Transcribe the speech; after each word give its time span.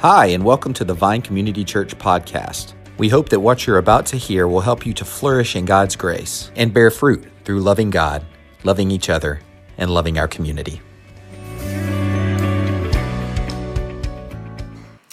Hi, 0.00 0.26
and 0.26 0.44
welcome 0.44 0.72
to 0.74 0.84
the 0.84 0.94
Vine 0.94 1.22
Community 1.22 1.64
Church 1.64 1.98
podcast. 1.98 2.74
We 2.98 3.08
hope 3.08 3.30
that 3.30 3.40
what 3.40 3.66
you're 3.66 3.78
about 3.78 4.06
to 4.06 4.16
hear 4.16 4.46
will 4.46 4.60
help 4.60 4.86
you 4.86 4.94
to 4.94 5.04
flourish 5.04 5.56
in 5.56 5.64
God's 5.64 5.96
grace 5.96 6.52
and 6.54 6.72
bear 6.72 6.92
fruit 6.92 7.26
through 7.42 7.62
loving 7.62 7.90
God, 7.90 8.24
loving 8.62 8.92
each 8.92 9.10
other, 9.10 9.40
and 9.76 9.90
loving 9.90 10.16
our 10.16 10.28
community. 10.28 10.80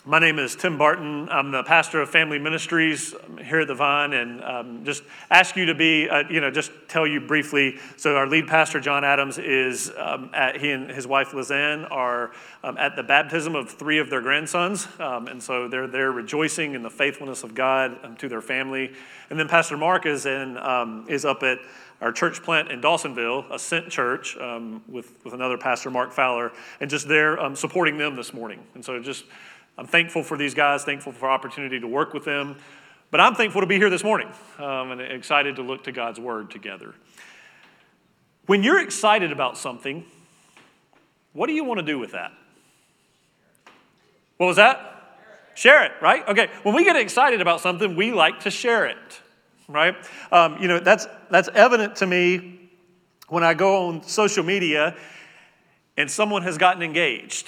My 0.07 0.19
name 0.19 0.37
is 0.37 0.55
Tim 0.55 0.77
Barton. 0.77 1.29
I'm 1.29 1.49
the 1.49 1.63
pastor 1.63 1.99
of 1.99 2.11
Family 2.11 2.37
Ministries 2.37 3.15
here 3.43 3.61
at 3.61 3.67
the 3.67 3.73
Vine, 3.73 4.13
and 4.13 4.43
um, 4.43 4.85
just 4.85 5.01
ask 5.31 5.55
you 5.55 5.65
to 5.65 5.73
be, 5.73 6.07
uh, 6.07 6.25
you 6.29 6.41
know, 6.41 6.51
just 6.51 6.69
tell 6.87 7.07
you 7.07 7.19
briefly. 7.19 7.79
So, 7.97 8.15
our 8.15 8.27
lead 8.27 8.45
pastor, 8.45 8.79
John 8.79 9.03
Adams, 9.03 9.39
is 9.39 9.91
um, 9.97 10.29
at, 10.31 10.61
he 10.61 10.69
and 10.69 10.91
his 10.91 11.07
wife 11.07 11.31
Lizanne 11.31 11.89
are 11.89 12.33
um, 12.63 12.77
at 12.77 12.95
the 12.95 13.01
baptism 13.01 13.55
of 13.55 13.71
three 13.71 13.97
of 13.97 14.11
their 14.11 14.21
grandsons, 14.21 14.87
um, 14.99 15.27
and 15.27 15.41
so 15.41 15.67
they're 15.67 15.87
there 15.87 16.11
rejoicing 16.11 16.75
in 16.75 16.83
the 16.83 16.91
faithfulness 16.91 17.43
of 17.43 17.55
God 17.55 17.97
um, 18.03 18.15
to 18.17 18.29
their 18.29 18.41
family. 18.41 18.93
And 19.31 19.39
then 19.39 19.47
Pastor 19.47 19.75
Mark 19.75 20.05
is 20.05 20.27
in 20.27 20.59
um, 20.59 21.07
is 21.09 21.25
up 21.25 21.41
at 21.41 21.57
our 22.01 22.11
church 22.11 22.43
plant 22.43 22.69
in 22.69 22.79
Dawsonville, 22.79 23.49
Ascent 23.49 23.89
Church, 23.89 24.37
with 24.87 25.11
with 25.23 25.33
another 25.33 25.57
pastor, 25.57 25.89
Mark 25.89 26.11
Fowler, 26.11 26.51
and 26.79 26.91
just 26.91 27.07
there 27.07 27.55
supporting 27.55 27.97
them 27.97 28.15
this 28.15 28.35
morning. 28.35 28.59
And 28.75 28.85
so 28.85 28.99
just 28.99 29.25
I'm 29.77 29.87
thankful 29.87 30.23
for 30.23 30.37
these 30.37 30.53
guys, 30.53 30.83
thankful 30.83 31.11
for 31.11 31.29
opportunity 31.29 31.79
to 31.79 31.87
work 31.87 32.13
with 32.13 32.23
them. 32.23 32.55
But 33.11 33.19
I'm 33.19 33.35
thankful 33.35 33.61
to 33.61 33.67
be 33.67 33.77
here 33.77 33.89
this 33.89 34.03
morning 34.03 34.29
um, 34.57 34.91
and 34.91 35.01
excited 35.01 35.57
to 35.57 35.61
look 35.61 35.83
to 35.85 35.91
God's 35.91 36.19
word 36.19 36.49
together. 36.49 36.95
When 38.45 38.63
you're 38.63 38.81
excited 38.81 39.31
about 39.31 39.57
something, 39.57 40.05
what 41.33 41.47
do 41.47 41.53
you 41.53 41.63
want 41.63 41.79
to 41.79 41.85
do 41.85 41.99
with 41.99 42.11
that? 42.11 42.31
What 44.37 44.47
was 44.47 44.55
that? 44.57 44.91
Share 45.55 45.85
it, 45.85 45.93
right? 46.01 46.27
Okay. 46.27 46.49
When 46.63 46.75
we 46.75 46.83
get 46.83 46.95
excited 46.95 47.41
about 47.41 47.61
something, 47.61 47.95
we 47.95 48.11
like 48.11 48.41
to 48.41 48.51
share 48.51 48.85
it, 48.85 49.21
right? 49.67 49.95
Um, 50.31 50.57
you 50.61 50.67
know, 50.67 50.79
that's, 50.79 51.07
that's 51.29 51.49
evident 51.53 51.97
to 51.97 52.07
me 52.07 52.69
when 53.29 53.43
I 53.43 53.53
go 53.53 53.87
on 53.87 54.03
social 54.03 54.43
media 54.43 54.95
and 55.97 56.11
someone 56.11 56.43
has 56.43 56.57
gotten 56.57 56.83
engaged 56.83 57.47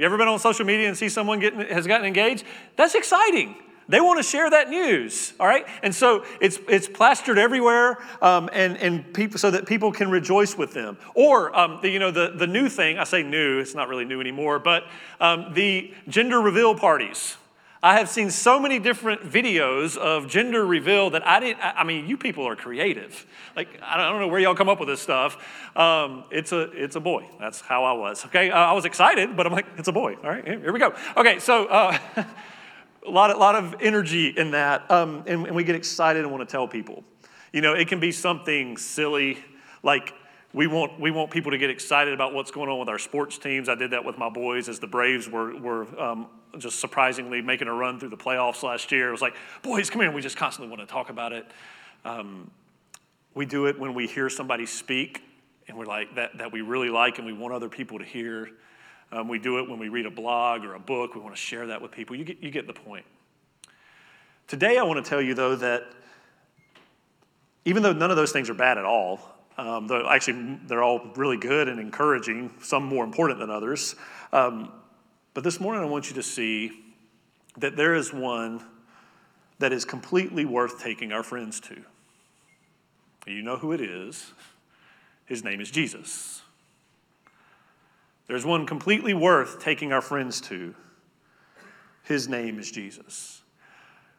you 0.00 0.06
ever 0.06 0.16
been 0.16 0.28
on 0.28 0.38
social 0.38 0.64
media 0.64 0.88
and 0.88 0.96
see 0.96 1.10
someone 1.10 1.40
getting, 1.40 1.60
has 1.60 1.86
gotten 1.86 2.06
engaged? 2.06 2.44
That's 2.76 2.94
exciting. 2.94 3.54
They 3.86 4.00
want 4.00 4.18
to 4.18 4.22
share 4.22 4.48
that 4.48 4.70
news, 4.70 5.34
all 5.38 5.46
right? 5.46 5.66
And 5.82 5.94
so 5.94 6.24
it's, 6.40 6.58
it's 6.68 6.88
plastered 6.88 7.38
everywhere 7.38 7.98
um, 8.22 8.48
and, 8.52 8.78
and 8.78 9.12
people, 9.12 9.38
so 9.38 9.50
that 9.50 9.66
people 9.66 9.92
can 9.92 10.10
rejoice 10.10 10.56
with 10.56 10.72
them. 10.72 10.96
Or, 11.14 11.54
um, 11.58 11.80
the, 11.82 11.90
you 11.90 11.98
know, 11.98 12.10
the, 12.10 12.32
the 12.34 12.46
new 12.46 12.68
thing, 12.68 12.98
I 12.98 13.04
say 13.04 13.22
new, 13.22 13.58
it's 13.58 13.74
not 13.74 13.88
really 13.88 14.06
new 14.06 14.20
anymore, 14.20 14.58
but 14.58 14.84
um, 15.20 15.52
the 15.52 15.92
gender 16.08 16.40
reveal 16.40 16.74
parties. 16.74 17.36
I 17.82 17.96
have 17.96 18.10
seen 18.10 18.30
so 18.30 18.60
many 18.60 18.78
different 18.78 19.22
videos 19.22 19.96
of 19.96 20.28
gender 20.28 20.66
reveal 20.66 21.08
that 21.10 21.26
I 21.26 21.40
didn't. 21.40 21.60
I 21.62 21.82
mean, 21.82 22.06
you 22.06 22.18
people 22.18 22.46
are 22.46 22.54
creative. 22.54 23.26
Like 23.56 23.68
I 23.82 23.96
don't 23.96 24.20
know 24.20 24.28
where 24.28 24.38
y'all 24.38 24.54
come 24.54 24.68
up 24.68 24.80
with 24.80 24.88
this 24.88 25.00
stuff. 25.00 25.38
Um, 25.74 26.24
it's 26.30 26.52
a 26.52 26.70
it's 26.72 26.96
a 26.96 27.00
boy. 27.00 27.26
That's 27.38 27.62
how 27.62 27.84
I 27.84 27.92
was. 27.92 28.26
Okay, 28.26 28.50
uh, 28.50 28.58
I 28.58 28.72
was 28.72 28.84
excited, 28.84 29.34
but 29.34 29.46
I'm 29.46 29.52
like, 29.52 29.66
it's 29.78 29.88
a 29.88 29.92
boy. 29.92 30.16
All 30.22 30.28
right, 30.28 30.46
here 30.46 30.72
we 30.72 30.78
go. 30.78 30.94
Okay, 31.16 31.38
so 31.38 31.66
uh, 31.68 31.96
a 33.06 33.10
lot, 33.10 33.36
lot 33.38 33.54
of 33.54 33.76
energy 33.80 34.28
in 34.28 34.50
that, 34.50 34.90
um, 34.90 35.24
and, 35.26 35.46
and 35.46 35.56
we 35.56 35.64
get 35.64 35.74
excited 35.74 36.22
and 36.22 36.30
want 36.30 36.46
to 36.46 36.52
tell 36.52 36.68
people. 36.68 37.02
You 37.50 37.62
know, 37.62 37.72
it 37.72 37.88
can 37.88 37.98
be 37.98 38.12
something 38.12 38.76
silly 38.76 39.38
like 39.82 40.12
we 40.52 40.66
want, 40.66 40.98
we 40.98 41.10
want 41.10 41.30
people 41.30 41.52
to 41.52 41.58
get 41.58 41.70
excited 41.70 42.12
about 42.12 42.34
what's 42.34 42.50
going 42.50 42.68
on 42.68 42.78
with 42.78 42.88
our 42.88 42.98
sports 42.98 43.38
teams. 43.38 43.68
I 43.68 43.76
did 43.76 43.92
that 43.92 44.04
with 44.04 44.18
my 44.18 44.28
boys 44.28 44.68
as 44.68 44.80
the 44.80 44.86
Braves 44.86 45.28
were, 45.28 45.56
were 45.56 46.00
um, 46.00 46.26
just 46.58 46.80
surprisingly 46.80 47.40
making 47.40 47.68
a 47.68 47.72
run 47.72 48.00
through 48.00 48.08
the 48.08 48.16
playoffs 48.16 48.62
last 48.62 48.90
year. 48.90 49.08
It 49.08 49.12
was 49.12 49.22
like, 49.22 49.34
boys, 49.62 49.90
come 49.90 50.00
here. 50.00 50.10
We 50.10 50.20
just 50.20 50.36
constantly 50.36 50.74
want 50.74 50.86
to 50.86 50.92
talk 50.92 51.08
about 51.08 51.32
it. 51.32 51.46
Um, 52.04 52.50
we 53.34 53.46
do 53.46 53.66
it 53.66 53.78
when 53.78 53.94
we 53.94 54.08
hear 54.08 54.28
somebody 54.28 54.66
speak 54.66 55.22
and 55.68 55.78
we're 55.78 55.86
like, 55.86 56.16
that, 56.16 56.36
that 56.38 56.52
we 56.52 56.62
really 56.62 56.88
like 56.88 57.18
and 57.18 57.26
we 57.26 57.32
want 57.32 57.54
other 57.54 57.68
people 57.68 58.00
to 58.00 58.04
hear. 58.04 58.50
Um, 59.12 59.28
we 59.28 59.38
do 59.38 59.58
it 59.60 59.68
when 59.68 59.78
we 59.78 59.88
read 59.88 60.06
a 60.06 60.10
blog 60.10 60.64
or 60.64 60.74
a 60.74 60.80
book. 60.80 61.14
We 61.14 61.20
want 61.20 61.34
to 61.34 61.40
share 61.40 61.68
that 61.68 61.80
with 61.80 61.92
people. 61.92 62.16
You 62.16 62.24
get, 62.24 62.42
you 62.42 62.50
get 62.50 62.66
the 62.66 62.72
point. 62.72 63.04
Today, 64.48 64.78
I 64.78 64.82
want 64.82 65.04
to 65.04 65.08
tell 65.08 65.22
you, 65.22 65.34
though, 65.34 65.54
that 65.54 65.84
even 67.64 67.84
though 67.84 67.92
none 67.92 68.10
of 68.10 68.16
those 68.16 68.32
things 68.32 68.50
are 68.50 68.54
bad 68.54 68.78
at 68.78 68.84
all, 68.84 69.20
um, 69.58 69.90
actually, 70.08 70.58
they're 70.66 70.82
all 70.82 71.12
really 71.16 71.36
good 71.36 71.68
and 71.68 71.78
encouraging, 71.78 72.50
some 72.62 72.84
more 72.84 73.04
important 73.04 73.40
than 73.40 73.50
others. 73.50 73.94
Um, 74.32 74.72
but 75.34 75.44
this 75.44 75.60
morning, 75.60 75.82
I 75.82 75.86
want 75.86 76.08
you 76.08 76.14
to 76.16 76.22
see 76.22 76.72
that 77.58 77.76
there 77.76 77.94
is 77.94 78.12
one 78.12 78.62
that 79.58 79.72
is 79.72 79.84
completely 79.84 80.44
worth 80.44 80.82
taking 80.82 81.12
our 81.12 81.22
friends 81.22 81.60
to. 81.60 81.82
You 83.26 83.42
know 83.42 83.56
who 83.56 83.72
it 83.72 83.80
is. 83.80 84.32
His 85.26 85.44
name 85.44 85.60
is 85.60 85.70
Jesus. 85.70 86.42
There's 88.26 88.46
one 88.46 88.66
completely 88.66 89.14
worth 89.14 89.60
taking 89.60 89.92
our 89.92 90.00
friends 90.00 90.40
to. 90.42 90.74
His 92.04 92.28
name 92.28 92.58
is 92.58 92.70
Jesus. 92.70 93.39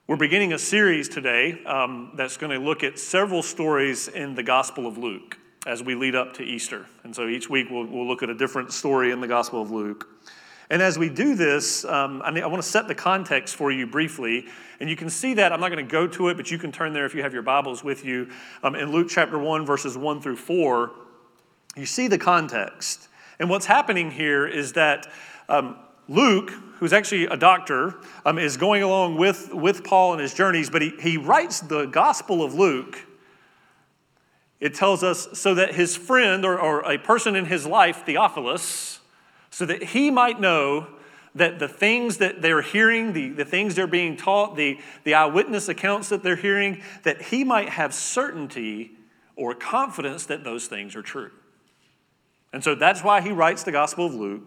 We're 0.08 0.18
beginning 0.18 0.52
a 0.52 0.58
series 0.58 1.08
today 1.08 1.64
um, 1.64 2.14
that's 2.16 2.36
going 2.36 2.60
to 2.60 2.66
look 2.66 2.84
at 2.84 2.98
several 2.98 3.44
stories 3.44 4.08
in 4.08 4.34
the 4.34 4.42
Gospel 4.42 4.88
of 4.88 4.98
Luke 4.98 5.38
as 5.68 5.84
we 5.84 5.94
lead 5.94 6.16
up 6.16 6.34
to 6.34 6.44
Easter. 6.44 6.88
And 7.04 7.16
so 7.16 7.28
each 7.28 7.52
week 7.52 7.68
we'll, 7.70 7.86
we'll 7.86 8.08
look 8.08 8.24
at 8.24 8.30
a 8.30 8.34
different 8.34 8.74
story 8.74 9.12
in 9.12 9.22
the 9.22 9.28
Gospel 9.28 9.62
of 9.62 9.70
Luke. 9.70 10.10
And 10.72 10.82
as 10.82 10.98
we 10.98 11.08
do 11.08 11.36
this, 11.36 11.86
um, 11.86 12.24
I, 12.26 12.30
I, 12.30 12.48
want 12.48 12.64
to 12.64 12.68
set 12.68 12.88
the 12.88 12.96
context 12.96 13.56
for 13.56 13.72
you 13.72 13.86
briefly. 13.86 14.48
And 14.80 14.90
you 14.90 14.96
can 14.96 15.10
see 15.10 15.36
that. 15.36 15.54
I'm 15.54 15.60
not 15.60 15.72
going 15.72 15.86
to 15.86 15.92
go 15.92 16.08
to 16.08 16.30
it, 16.30 16.36
but 16.36 16.50
you 16.50 16.58
can 16.58 16.72
turn 16.72 16.94
there 16.94 17.06
if 17.06 17.14
you 17.14 17.22
have 17.22 17.32
your 17.32 17.44
Bibles 17.44 17.84
with 17.84 18.04
you. 18.04 18.28
Um, 18.64 18.74
in 18.74 18.92
Luke 18.92 19.08
chapter 19.08 19.38
1, 19.38 19.68
verses 19.68 19.96
1 19.96 20.20
through 20.20 20.38
4, 20.38 20.92
you 21.76 21.86
see 21.86 22.08
the 22.08 22.18
context. 22.18 23.08
And 23.38 23.52
what's 23.52 23.68
happening 23.68 24.10
here 24.10 24.48
is 24.48 24.74
that 24.74 25.06
um, 25.48 25.78
Luke, 26.12 26.52
who's 26.80 26.92
actually 26.92 27.26
a 27.26 27.38
doctor, 27.38 27.96
um, 28.26 28.38
is 28.38 28.58
going 28.58 28.84
along 28.84 29.18
with, 29.18 29.54
with 29.54 29.82
Paul 29.84 30.14
in 30.14 30.20
his 30.20 30.34
journeys, 30.34 30.70
but 30.70 30.82
he, 30.82 30.92
he 31.00 31.18
writes 31.18 31.62
the 31.62 31.86
Gospel 31.86 32.44
of 32.44 32.54
Luke. 32.54 33.00
It 34.60 34.76
tells 34.76 35.04
us 35.04 35.30
so 35.40 35.56
that 35.56 35.74
his 35.74 35.96
friend 35.96 36.44
or, 36.44 36.60
or 36.60 36.82
a 36.82 36.98
person 36.98 37.38
in 37.38 37.46
his 37.46 37.66
life, 37.66 38.06
Theophilus, 38.06 39.00
so 39.52 39.66
that 39.66 39.84
he 39.84 40.12
might 40.12 40.42
know 40.42 40.88
that 41.34 41.60
the 41.60 41.70
things 41.70 42.18
that 42.18 42.42
they're 42.42 42.62
hearing, 42.62 43.14
the, 43.14 43.30
the 43.30 43.46
things 43.46 43.76
they're 43.76 43.88
being 43.88 44.18
taught, 44.18 44.58
the, 44.58 44.78
the 45.06 45.14
eyewitness 45.14 45.70
accounts 45.70 46.10
that 46.10 46.24
they're 46.24 46.36
hearing, 46.36 46.84
that 47.04 47.22
he 47.22 47.46
might 47.46 47.70
have 47.70 47.94
certainty 47.94 48.92
or 49.38 49.56
confidence 49.56 50.26
that 50.26 50.44
those 50.44 50.68
things 50.68 50.94
are 50.94 51.02
true. 51.02 51.32
And 52.52 52.62
so 52.62 52.76
that's 52.76 53.02
why 53.02 53.22
he 53.22 53.32
writes 53.32 53.64
the 53.64 53.72
Gospel 53.72 54.08
of 54.08 54.14
Luke. 54.14 54.44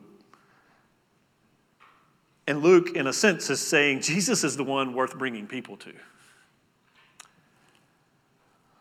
And 2.47 2.63
Luke, 2.63 2.95
in 2.95 3.07
a 3.07 3.13
sense, 3.13 3.49
is 3.49 3.61
saying 3.61 4.01
Jesus 4.01 4.45
is 4.45 4.57
the 4.57 4.65
one 4.65 4.95
worth 4.95 5.19
bringing 5.19 5.47
people 5.47 5.77
to. 5.79 5.93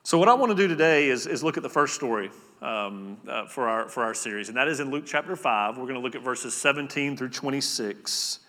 So, 0.04 0.18
what 0.18 0.28
I 0.28 0.34
want 0.34 0.52
to 0.52 0.56
do 0.56 0.68
today 0.68 1.08
is, 1.08 1.28
is 1.28 1.44
look 1.44 1.56
at 1.56 1.64
the 1.64 1.70
first 1.70 1.96
story 1.96 2.30
um, 2.62 3.18
uh, 3.28 3.46
for, 3.46 3.70
our, 3.70 3.88
for 3.88 4.04
our 4.04 4.14
series, 4.14 4.50
and 4.50 4.58
that 4.58 4.68
is 4.68 4.82
in 4.82 4.92
Luke 4.92 5.06
chapter 5.06 5.36
5. 5.36 5.78
We're 5.78 5.84
going 5.84 5.96
to 5.96 6.02
look 6.02 6.16
at 6.16 6.22
verses 6.22 6.54
17 6.54 7.16
through 7.16 7.30
26. 7.30 8.40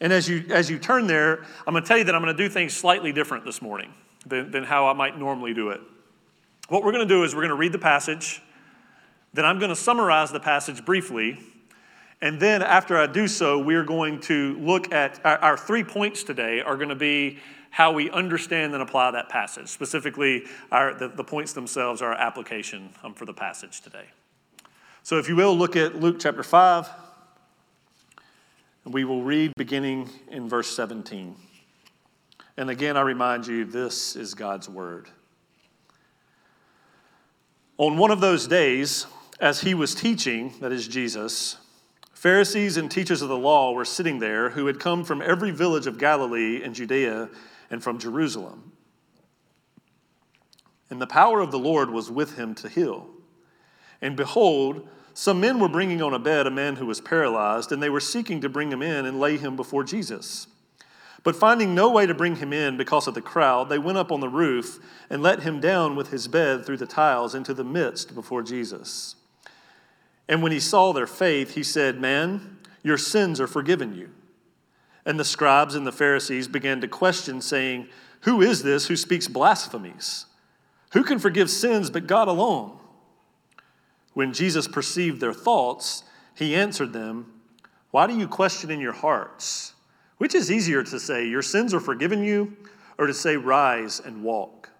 And 0.00 0.12
as 0.12 0.28
you, 0.28 0.44
as 0.50 0.68
you 0.68 0.80
turn 0.80 1.06
there, 1.06 1.44
I'm 1.64 1.72
going 1.72 1.84
to 1.84 1.88
tell 1.88 1.96
you 1.96 2.04
that 2.04 2.14
I'm 2.14 2.22
going 2.22 2.36
to 2.36 2.42
do 2.42 2.48
things 2.48 2.74
slightly 2.74 3.12
different 3.12 3.44
this 3.44 3.62
morning 3.62 3.94
than, 4.26 4.50
than 4.50 4.64
how 4.64 4.88
I 4.88 4.92
might 4.94 5.16
normally 5.16 5.54
do 5.54 5.70
it. 5.70 5.80
What 6.68 6.82
we're 6.82 6.92
going 6.92 7.06
to 7.06 7.14
do 7.14 7.22
is 7.22 7.34
we're 7.34 7.42
going 7.42 7.50
to 7.50 7.56
read 7.56 7.72
the 7.72 7.78
passage, 7.78 8.42
then 9.32 9.44
I'm 9.44 9.58
going 9.58 9.68
to 9.68 9.76
summarize 9.76 10.32
the 10.32 10.40
passage 10.40 10.84
briefly, 10.84 11.38
and 12.24 12.40
then 12.40 12.62
after 12.62 12.96
I 12.96 13.06
do 13.06 13.28
so, 13.28 13.58
we're 13.58 13.84
going 13.84 14.18
to 14.20 14.56
look 14.58 14.94
at 14.94 15.20
our, 15.26 15.36
our, 15.40 15.56
three 15.58 15.84
points 15.84 16.22
today 16.22 16.62
are 16.62 16.78
going 16.78 16.88
to 16.88 16.94
be 16.94 17.38
how 17.68 17.92
we 17.92 18.10
understand 18.10 18.72
and 18.72 18.82
apply 18.82 19.10
that 19.10 19.28
passage. 19.28 19.68
Specifically, 19.68 20.44
our, 20.72 20.94
the, 20.94 21.08
the 21.08 21.22
points 21.22 21.52
themselves 21.52 22.00
are 22.00 22.14
our 22.14 22.18
application 22.18 22.88
um, 23.02 23.12
for 23.12 23.26
the 23.26 23.34
passage 23.34 23.82
today. 23.82 24.06
So 25.02 25.18
if 25.18 25.28
you 25.28 25.36
will, 25.36 25.54
look 25.54 25.76
at 25.76 26.00
Luke 26.00 26.16
chapter 26.18 26.42
5. 26.42 26.88
And 28.86 28.94
we 28.94 29.04
will 29.04 29.22
read 29.22 29.52
beginning 29.58 30.08
in 30.30 30.48
verse 30.48 30.74
17. 30.74 31.36
And 32.56 32.70
again, 32.70 32.96
I 32.96 33.02
remind 33.02 33.46
you, 33.46 33.66
this 33.66 34.16
is 34.16 34.32
God's 34.32 34.66
word. 34.66 35.10
On 37.76 37.98
one 37.98 38.10
of 38.10 38.22
those 38.22 38.46
days, 38.46 39.04
as 39.40 39.60
he 39.60 39.74
was 39.74 39.94
teaching, 39.94 40.54
that 40.62 40.72
is 40.72 40.88
Jesus, 40.88 41.58
Pharisees 42.24 42.78
and 42.78 42.90
teachers 42.90 43.20
of 43.20 43.28
the 43.28 43.36
law 43.36 43.72
were 43.72 43.84
sitting 43.84 44.18
there 44.18 44.48
who 44.48 44.64
had 44.64 44.80
come 44.80 45.04
from 45.04 45.20
every 45.20 45.50
village 45.50 45.86
of 45.86 45.98
Galilee 45.98 46.62
and 46.62 46.74
Judea 46.74 47.28
and 47.70 47.82
from 47.82 47.98
Jerusalem. 47.98 48.72
And 50.88 51.02
the 51.02 51.06
power 51.06 51.40
of 51.40 51.50
the 51.50 51.58
Lord 51.58 51.90
was 51.90 52.10
with 52.10 52.38
him 52.38 52.54
to 52.54 52.68
heal. 52.70 53.10
And 54.00 54.16
behold, 54.16 54.88
some 55.12 55.38
men 55.38 55.60
were 55.60 55.68
bringing 55.68 56.00
on 56.00 56.14
a 56.14 56.18
bed 56.18 56.46
a 56.46 56.50
man 56.50 56.76
who 56.76 56.86
was 56.86 56.98
paralyzed, 56.98 57.72
and 57.72 57.82
they 57.82 57.90
were 57.90 58.00
seeking 58.00 58.40
to 58.40 58.48
bring 58.48 58.72
him 58.72 58.80
in 58.80 59.04
and 59.04 59.20
lay 59.20 59.36
him 59.36 59.54
before 59.54 59.84
Jesus. 59.84 60.46
But 61.24 61.36
finding 61.36 61.74
no 61.74 61.90
way 61.90 62.06
to 62.06 62.14
bring 62.14 62.36
him 62.36 62.54
in 62.54 62.78
because 62.78 63.06
of 63.06 63.12
the 63.12 63.20
crowd, 63.20 63.68
they 63.68 63.78
went 63.78 63.98
up 63.98 64.10
on 64.10 64.20
the 64.20 64.30
roof 64.30 64.78
and 65.10 65.22
let 65.22 65.42
him 65.42 65.60
down 65.60 65.94
with 65.94 66.08
his 66.08 66.26
bed 66.26 66.64
through 66.64 66.78
the 66.78 66.86
tiles 66.86 67.34
into 67.34 67.52
the 67.52 67.64
midst 67.64 68.14
before 68.14 68.42
Jesus. 68.42 69.16
And 70.28 70.42
when 70.42 70.52
he 70.52 70.60
saw 70.60 70.92
their 70.92 71.06
faith, 71.06 71.54
he 71.54 71.62
said, 71.62 72.00
Man, 72.00 72.58
your 72.82 72.98
sins 72.98 73.40
are 73.40 73.46
forgiven 73.46 73.94
you. 73.94 74.10
And 75.06 75.20
the 75.20 75.24
scribes 75.24 75.74
and 75.74 75.86
the 75.86 75.92
Pharisees 75.92 76.48
began 76.48 76.80
to 76.80 76.88
question, 76.88 77.40
saying, 77.40 77.88
Who 78.22 78.40
is 78.40 78.62
this 78.62 78.86
who 78.86 78.96
speaks 78.96 79.28
blasphemies? 79.28 80.26
Who 80.92 81.02
can 81.02 81.18
forgive 81.18 81.50
sins 81.50 81.90
but 81.90 82.06
God 82.06 82.28
alone? 82.28 82.78
When 84.14 84.32
Jesus 84.32 84.68
perceived 84.68 85.20
their 85.20 85.34
thoughts, 85.34 86.04
he 86.34 86.54
answered 86.54 86.92
them, 86.92 87.32
Why 87.90 88.06
do 88.06 88.16
you 88.16 88.28
question 88.28 88.70
in 88.70 88.80
your 88.80 88.92
hearts? 88.92 89.74
Which 90.18 90.34
is 90.34 90.50
easier 90.50 90.82
to 90.84 91.00
say, 91.00 91.26
Your 91.26 91.42
sins 91.42 91.74
are 91.74 91.80
forgiven 91.80 92.22
you, 92.24 92.56
or 92.96 93.06
to 93.06 93.14
say, 93.14 93.36
Rise 93.36 94.00
and 94.00 94.22
walk? 94.22 94.70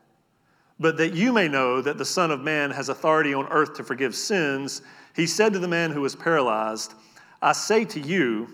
But 0.79 0.97
that 0.97 1.15
you 1.15 1.33
may 1.33 1.49
know 1.49 1.83
that 1.83 1.99
the 1.99 2.05
Son 2.05 2.31
of 2.31 2.41
Man 2.41 2.71
has 2.71 2.89
authority 2.89 3.35
on 3.35 3.47
earth 3.49 3.75
to 3.75 3.85
forgive 3.85 4.15
sins, 4.15 4.83
he 5.15 5.27
said 5.27 5.53
to 5.53 5.59
the 5.59 5.69
man 5.69 5.93
who 5.93 6.01
was 6.01 6.17
paralyzed, 6.17 6.95
I 7.41 7.53
say 7.53 7.85
to 7.87 8.01
you, 8.01 8.49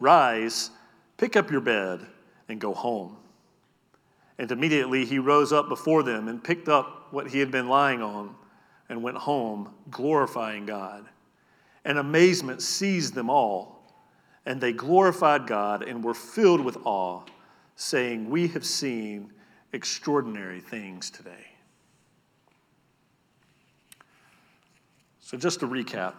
Rise, 0.00 0.70
pick 1.16 1.36
up 1.36 1.50
your 1.50 1.60
bed, 1.60 2.06
and 2.48 2.60
go 2.60 2.72
home. 2.72 3.16
And 4.38 4.50
immediately 4.50 5.04
he 5.04 5.18
rose 5.18 5.52
up 5.52 5.68
before 5.68 6.02
them 6.02 6.28
and 6.28 6.42
picked 6.42 6.68
up 6.68 7.12
what 7.12 7.28
he 7.28 7.40
had 7.40 7.50
been 7.50 7.68
lying 7.68 8.00
on 8.00 8.34
and 8.88 9.02
went 9.02 9.16
home, 9.16 9.74
glorifying 9.90 10.66
God. 10.66 11.06
And 11.84 11.98
amazement 11.98 12.62
seized 12.62 13.14
them 13.14 13.28
all, 13.28 13.82
and 14.46 14.60
they 14.60 14.72
glorified 14.72 15.46
God 15.46 15.82
and 15.82 16.02
were 16.02 16.14
filled 16.14 16.60
with 16.60 16.78
awe, 16.84 17.22
saying, 17.76 18.30
We 18.30 18.48
have 18.48 18.64
seen 18.64 19.32
extraordinary 19.72 20.60
things 20.60 21.10
today. 21.10 21.57
So, 25.28 25.36
just 25.36 25.60
to 25.60 25.68
recap, 25.68 26.14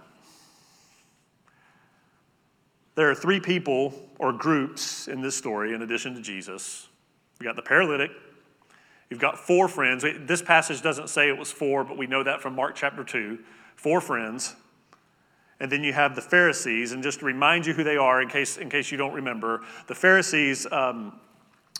there 2.94 3.10
are 3.10 3.16
three 3.16 3.40
people 3.40 3.92
or 4.20 4.32
groups 4.32 5.08
in 5.08 5.24
this 5.24 5.36
story 5.36 5.74
in 5.74 5.82
addition 5.82 6.14
to 6.14 6.22
Jesus. 6.22 6.88
We 7.40 7.46
got 7.46 7.56
the 7.56 7.64
paralytic, 7.64 8.12
You've 9.10 9.20
got 9.20 9.40
four 9.40 9.68
friends. 9.68 10.06
This 10.28 10.44
passage 10.44 10.84
doesn't 10.84 11.10
say 11.10 11.28
it 11.28 11.40
was 11.40 11.52
four, 11.52 11.84
but 11.84 11.98
we 11.98 12.06
know 12.06 12.22
that 12.22 12.40
from 12.40 12.54
Mark 12.54 12.76
chapter 12.76 13.04
2. 13.04 13.40
Four 13.76 14.00
friends. 14.00 14.56
And 15.60 15.72
then 15.72 15.84
you 15.84 15.92
have 15.92 16.16
the 16.16 16.22
Pharisees. 16.22 16.92
And 16.92 17.02
just 17.02 17.22
to 17.22 17.26
remind 17.26 17.66
you 17.66 17.74
who 17.74 17.84
they 17.84 17.98
are, 17.98 18.22
in 18.22 18.30
case, 18.30 18.58
in 18.58 18.70
case 18.70 18.92
you 18.92 18.98
don't 19.00 19.14
remember, 19.14 19.62
the 19.88 19.96
Pharisees 19.96 20.68
um, 20.72 21.20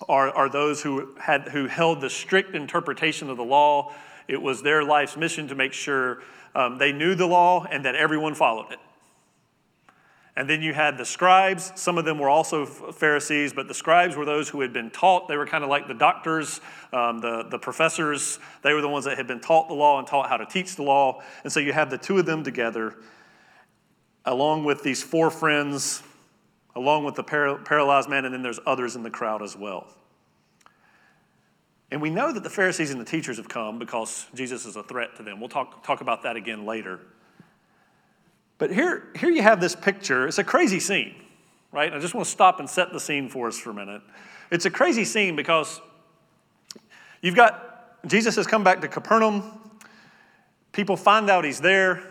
are, 0.08 0.32
are 0.32 0.50
those 0.50 0.82
who, 0.82 1.14
had, 1.20 1.50
who 1.50 1.68
held 1.68 2.02
the 2.02 2.10
strict 2.10 2.56
interpretation 2.56 3.30
of 3.30 3.38
the 3.38 3.44
law. 3.44 3.94
It 4.28 4.42
was 4.42 4.64
their 4.64 4.84
life's 4.84 5.16
mission 5.16 5.48
to 5.50 5.54
make 5.54 5.74
sure 5.74 6.24
um, 6.56 6.78
they 6.78 6.92
knew 6.92 7.16
the 7.16 7.28
law 7.28 7.66
and 7.66 7.86
that 7.86 7.96
everyone 7.96 8.36
followed 8.36 8.72
it. 8.72 8.80
And 10.36 10.50
then 10.50 10.62
you 10.62 10.74
had 10.74 10.98
the 10.98 11.04
scribes. 11.04 11.74
Some 11.76 11.98
of 11.98 12.06
them 12.06 12.18
were 12.18 12.30
also 12.30 12.66
Pharisees, 12.66 13.52
but 13.52 13.68
the 13.68 13.74
scribes 13.74 14.16
were 14.16 14.24
those 14.24 14.48
who 14.48 14.62
had 14.62 14.72
been 14.72 14.90
taught. 14.90 15.28
They 15.28 15.36
were 15.36 15.46
kind 15.46 15.66
of 15.66 15.70
like 15.70 15.88
the 15.88 15.94
doctors, 15.94 16.62
um, 16.94 17.20
the, 17.20 17.44
the 17.50 17.60
professors. 17.60 18.40
They 18.62 18.74
were 18.74 18.82
the 18.82 18.88
ones 18.88 19.04
that 19.04 19.18
had 19.18 19.28
been 19.28 19.42
taught 19.42 19.68
the 19.68 19.74
law 19.74 20.00
and 20.00 20.08
taught 20.08 20.30
how 20.30 20.38
to 20.38 20.46
teach 20.46 20.78
the 20.78 20.84
law. 20.84 21.22
And 21.44 21.52
so 21.52 21.60
you 21.60 21.74
have 21.74 21.90
the 21.90 21.98
two 21.98 22.18
of 22.20 22.26
them 22.26 22.46
together, 22.46 22.96
along 24.24 24.64
with 24.64 24.82
these 24.82 25.04
four 25.04 25.30
friends, 25.30 26.04
along 26.74 27.04
with 27.04 27.16
the 27.16 27.24
paralyzed 27.24 28.08
man, 28.08 28.24
and 28.24 28.34
then 28.34 28.42
there's 28.42 28.62
others 28.66 28.96
in 28.96 29.04
the 29.04 29.10
crowd 29.10 29.42
as 29.42 29.58
well. 29.58 29.94
And 31.92 32.02
we 32.02 32.10
know 32.10 32.32
that 32.32 32.44
the 32.44 32.50
Pharisees 32.50 32.92
and 32.92 33.02
the 33.02 33.06
teachers 33.06 33.38
have 33.38 33.50
come 33.50 33.80
because 33.80 34.28
Jesus 34.36 34.66
is 34.66 34.76
a 34.76 34.84
threat 34.84 35.16
to 35.18 35.24
them. 35.24 35.40
We'll 35.40 35.50
talk, 35.50 35.84
talk 35.84 36.02
about 36.02 36.24
that 36.24 36.36
again 36.36 36.66
later. 36.66 37.00
But 38.60 38.72
here, 38.72 39.08
here 39.16 39.30
you 39.30 39.42
have 39.42 39.60
this 39.60 39.76
picture. 39.76 40.28
It's 40.28 40.38
a 40.38 40.44
crazy 40.44 40.80
scene, 40.80 41.16
right? 41.72 41.92
I 41.92 42.00
just 42.00 42.14
want 42.14 42.26
to 42.26 42.32
stop 42.32 42.60
and 42.60 42.70
set 42.70 42.92
the 42.92 43.00
scene 43.00 43.30
for 43.30 43.48
us 43.48 43.58
for 43.58 43.72
a 43.72 43.74
minute. 43.74 44.02
It's 44.52 44.66
a 44.66 44.70
crazy 44.70 45.06
scene 45.06 45.36
because 45.36 45.82
you've 47.22 47.36
got 47.36 47.66
Jesus 48.08 48.36
has 48.36 48.48
come 48.48 48.64
back 48.64 48.82
to 48.82 48.88
Capernaum. 48.88 49.44
People 50.72 50.96
find 50.96 51.30
out 51.30 51.44
he's 51.44 51.60
there. 51.60 52.04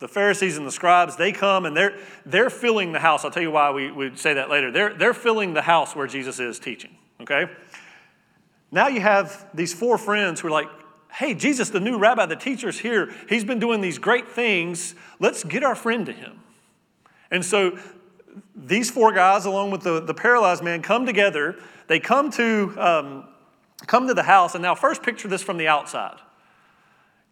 The 0.00 0.08
Pharisees 0.08 0.56
and 0.56 0.66
the 0.66 0.70
scribes, 0.72 1.16
they 1.16 1.32
come 1.32 1.66
and 1.66 1.76
they're, 1.76 1.98
they're 2.24 2.50
filling 2.50 2.92
the 2.92 3.00
house. 3.00 3.24
I'll 3.24 3.30
tell 3.30 3.42
you 3.42 3.50
why 3.50 3.72
we 3.72 3.90
would 3.90 4.18
say 4.18 4.34
that 4.34 4.48
later. 4.48 4.70
They're, 4.70 4.94
they're 4.94 5.14
filling 5.14 5.54
the 5.54 5.62
house 5.62 5.96
where 5.96 6.06
Jesus 6.06 6.38
is 6.38 6.60
teaching, 6.60 6.94
okay? 7.20 7.46
Now 8.70 8.88
you 8.88 9.00
have 9.00 9.46
these 9.54 9.72
four 9.72 9.98
friends 9.98 10.40
who 10.40 10.48
are 10.48 10.50
like, 10.50 10.68
hey, 11.12 11.34
Jesus, 11.34 11.70
the 11.70 11.80
new 11.80 11.98
rabbi, 11.98 12.26
the 12.26 12.36
teacher's 12.36 12.78
here. 12.78 13.12
He's 13.28 13.44
been 13.44 13.58
doing 13.58 13.80
these 13.80 13.98
great 13.98 14.28
things. 14.28 14.94
Let's 15.18 15.42
get 15.44 15.64
our 15.64 15.74
friend 15.74 16.06
to 16.06 16.12
him. 16.12 16.40
And 17.30 17.44
so 17.44 17.78
these 18.54 18.90
four 18.90 19.12
guys, 19.12 19.44
along 19.44 19.70
with 19.70 19.82
the, 19.82 20.00
the 20.00 20.14
paralyzed 20.14 20.62
man, 20.62 20.82
come 20.82 21.06
together. 21.06 21.56
They 21.86 22.00
come 22.00 22.30
to, 22.32 22.74
um, 22.76 23.24
come 23.86 24.06
to 24.08 24.14
the 24.14 24.22
house. 24.22 24.54
And 24.54 24.62
now, 24.62 24.74
first, 24.74 25.02
picture 25.02 25.28
this 25.28 25.42
from 25.42 25.56
the 25.56 25.68
outside. 25.68 26.18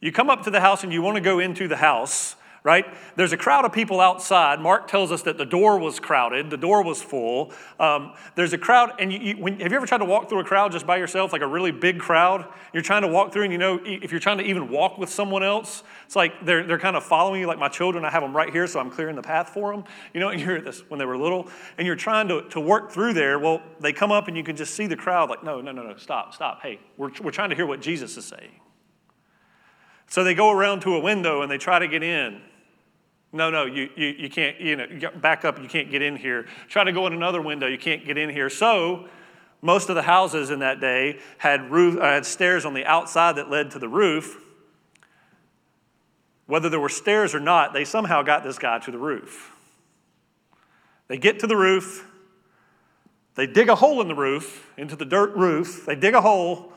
You 0.01 0.13
come 0.13 0.31
up 0.31 0.43
to 0.45 0.51
the 0.51 0.61
house 0.61 0.85
and 0.85 0.93
you 0.93 1.03
want 1.03 1.17
to 1.17 1.23
go 1.23 1.39
into 1.39 1.69
the 1.69 1.77
house 1.77 2.37
right? 2.67 2.85
There's 3.15 3.33
a 3.33 3.37
crowd 3.37 3.65
of 3.65 3.73
people 3.73 4.01
outside. 4.01 4.61
Mark 4.61 4.89
tells 4.89 5.13
us 5.13 5.23
that 5.23 5.39
the 5.39 5.45
door 5.45 5.79
was 5.79 6.01
crowded, 6.01 6.51
the 6.51 6.57
door 6.57 6.83
was 6.83 7.01
full. 7.01 7.53
Um, 7.79 8.15
there's 8.35 8.53
a 8.53 8.59
crowd, 8.59 8.91
and 8.99 9.13
you, 9.13 9.21
you, 9.21 9.37
when, 9.37 9.61
have 9.61 9.71
you 9.71 9.77
ever 9.77 9.87
tried 9.87 9.99
to 9.99 10.05
walk 10.05 10.29
through 10.29 10.41
a 10.41 10.45
crowd 10.45 10.73
just 10.73 10.85
by 10.85 10.97
yourself, 10.97 11.33
like 11.33 11.43
a 11.43 11.47
really 11.47 11.71
big 11.71 12.01
crowd? 12.01 12.45
You're 12.73 12.83
trying 12.83 13.03
to 13.03 13.09
walk 13.09 13.33
through, 13.33 13.45
and 13.45 13.53
you 13.53 13.59
know, 13.59 13.79
if 13.85 14.11
you're 14.11 14.19
trying 14.19 14.39
to 14.39 14.45
even 14.45 14.69
walk 14.69 14.99
with 14.99 15.11
someone 15.11 15.45
else, 15.45 15.85
it's 16.07 16.17
like 16.17 16.45
they're, 16.45 16.65
they're 16.65 16.81
kind 16.81 16.97
of 16.97 17.05
following 17.05 17.41
you, 17.41 17.47
like 17.47 17.61
my 17.61 17.69
children, 17.69 18.05
I 18.05 18.11
have 18.11 18.25
them 18.25 18.37
right 18.37 18.53
here, 18.53 18.67
so 18.67 18.81
I'm 18.81 18.91
clearing 18.91 19.15
the 19.15 19.23
path 19.23 19.51
for 19.51 19.71
them. 19.71 19.85
You 20.13 20.19
know, 20.19 20.31
you 20.33 20.45
hear 20.45 20.61
this 20.61 20.81
when 20.89 20.99
they 20.99 21.07
were 21.07 21.17
little, 21.17 21.49
and 21.79 21.87
you're 21.87 21.95
trying 21.95 22.27
to, 22.27 22.49
to 22.49 22.59
work 22.59 22.91
through 22.91 23.13
there. 23.13 23.39
Well, 23.39 23.63
they 23.79 23.93
come 23.93 24.11
up, 24.11 24.27
and 24.27 24.37
you 24.37 24.43
can 24.43 24.57
just 24.57 24.75
see 24.75 24.89
the 24.89 24.97
crowd, 24.97 25.31
like, 25.31 25.45
no, 25.45 25.61
no, 25.61 25.71
no, 25.71 25.85
no, 25.85 25.97
stop, 25.99 26.35
stop. 26.35 26.63
Hey, 26.63 26.81
we're, 26.97 27.13
we're 27.23 27.31
trying 27.31 27.51
to 27.51 27.55
hear 27.55 27.67
what 27.67 27.81
Jesus 27.81 28.17
is 28.17 28.25
saying. 28.25 28.61
So 30.09 30.25
they 30.25 30.35
go 30.35 30.51
around 30.51 30.81
to 30.83 30.95
a 30.95 31.01
window 31.01 31.43
and 31.43 31.51
they 31.51 31.59
try 31.59 31.79
to 31.79 31.89
get 31.89 32.03
in. 32.03 32.41
No, 33.37 33.51
no, 33.51 33.67
you, 33.67 33.91
you, 33.97 34.07
you 34.07 34.31
can't, 34.31 34.59
you 34.59 34.77
know, 34.77 34.87
back 35.17 35.45
up, 35.45 35.61
you 35.61 35.69
can't 35.69 35.91
get 35.91 36.01
in 36.01 36.17
here. 36.17 36.47
Try 36.69 36.85
to 36.85 36.93
go 36.93 37.07
in 37.07 37.13
another 37.13 37.43
window, 37.43 37.67
you 37.67 37.77
can't 37.77 38.05
get 38.05 38.17
in 38.17 38.31
here. 38.31 38.49
So, 38.49 39.09
most 39.61 39.91
of 39.91 39.95
the 39.95 40.03
houses 40.03 40.51
in 40.51 40.61
that 40.61 40.81
day 40.81 41.19
had, 41.37 41.71
roof, 41.71 41.99
uh, 41.99 42.05
had 42.05 42.25
stairs 42.25 42.65
on 42.65 42.73
the 42.73 42.87
outside 42.87 43.37
that 43.37 43.51
led 43.51 43.73
to 43.73 43.79
the 43.79 43.89
roof. 43.89 44.39
Whether 46.47 46.71
there 46.71 46.81
were 46.81 46.89
stairs 46.89 47.35
or 47.35 47.41
not, 47.41 47.75
they 47.75 47.85
somehow 47.85 48.23
got 48.23 48.43
this 48.43 48.59
guy 48.59 48.79
to 48.79 48.91
the 48.91 48.99
roof. 48.99 49.53
They 51.09 51.19
get 51.19 51.41
to 51.41 51.47
the 51.47 51.57
roof, 51.57 52.07
they 53.35 53.47
dig 53.47 53.69
a 53.69 53.75
hole 53.75 54.01
in 54.01 54.09
the 54.09 54.15
roof, 54.15 54.67
into 54.79 54.97
the 54.97 55.05
dirt 55.05 55.37
roof, 55.37 55.85
they 55.85 55.95
dig 55.95 56.15
a 56.15 56.23
hole, 56.23 56.73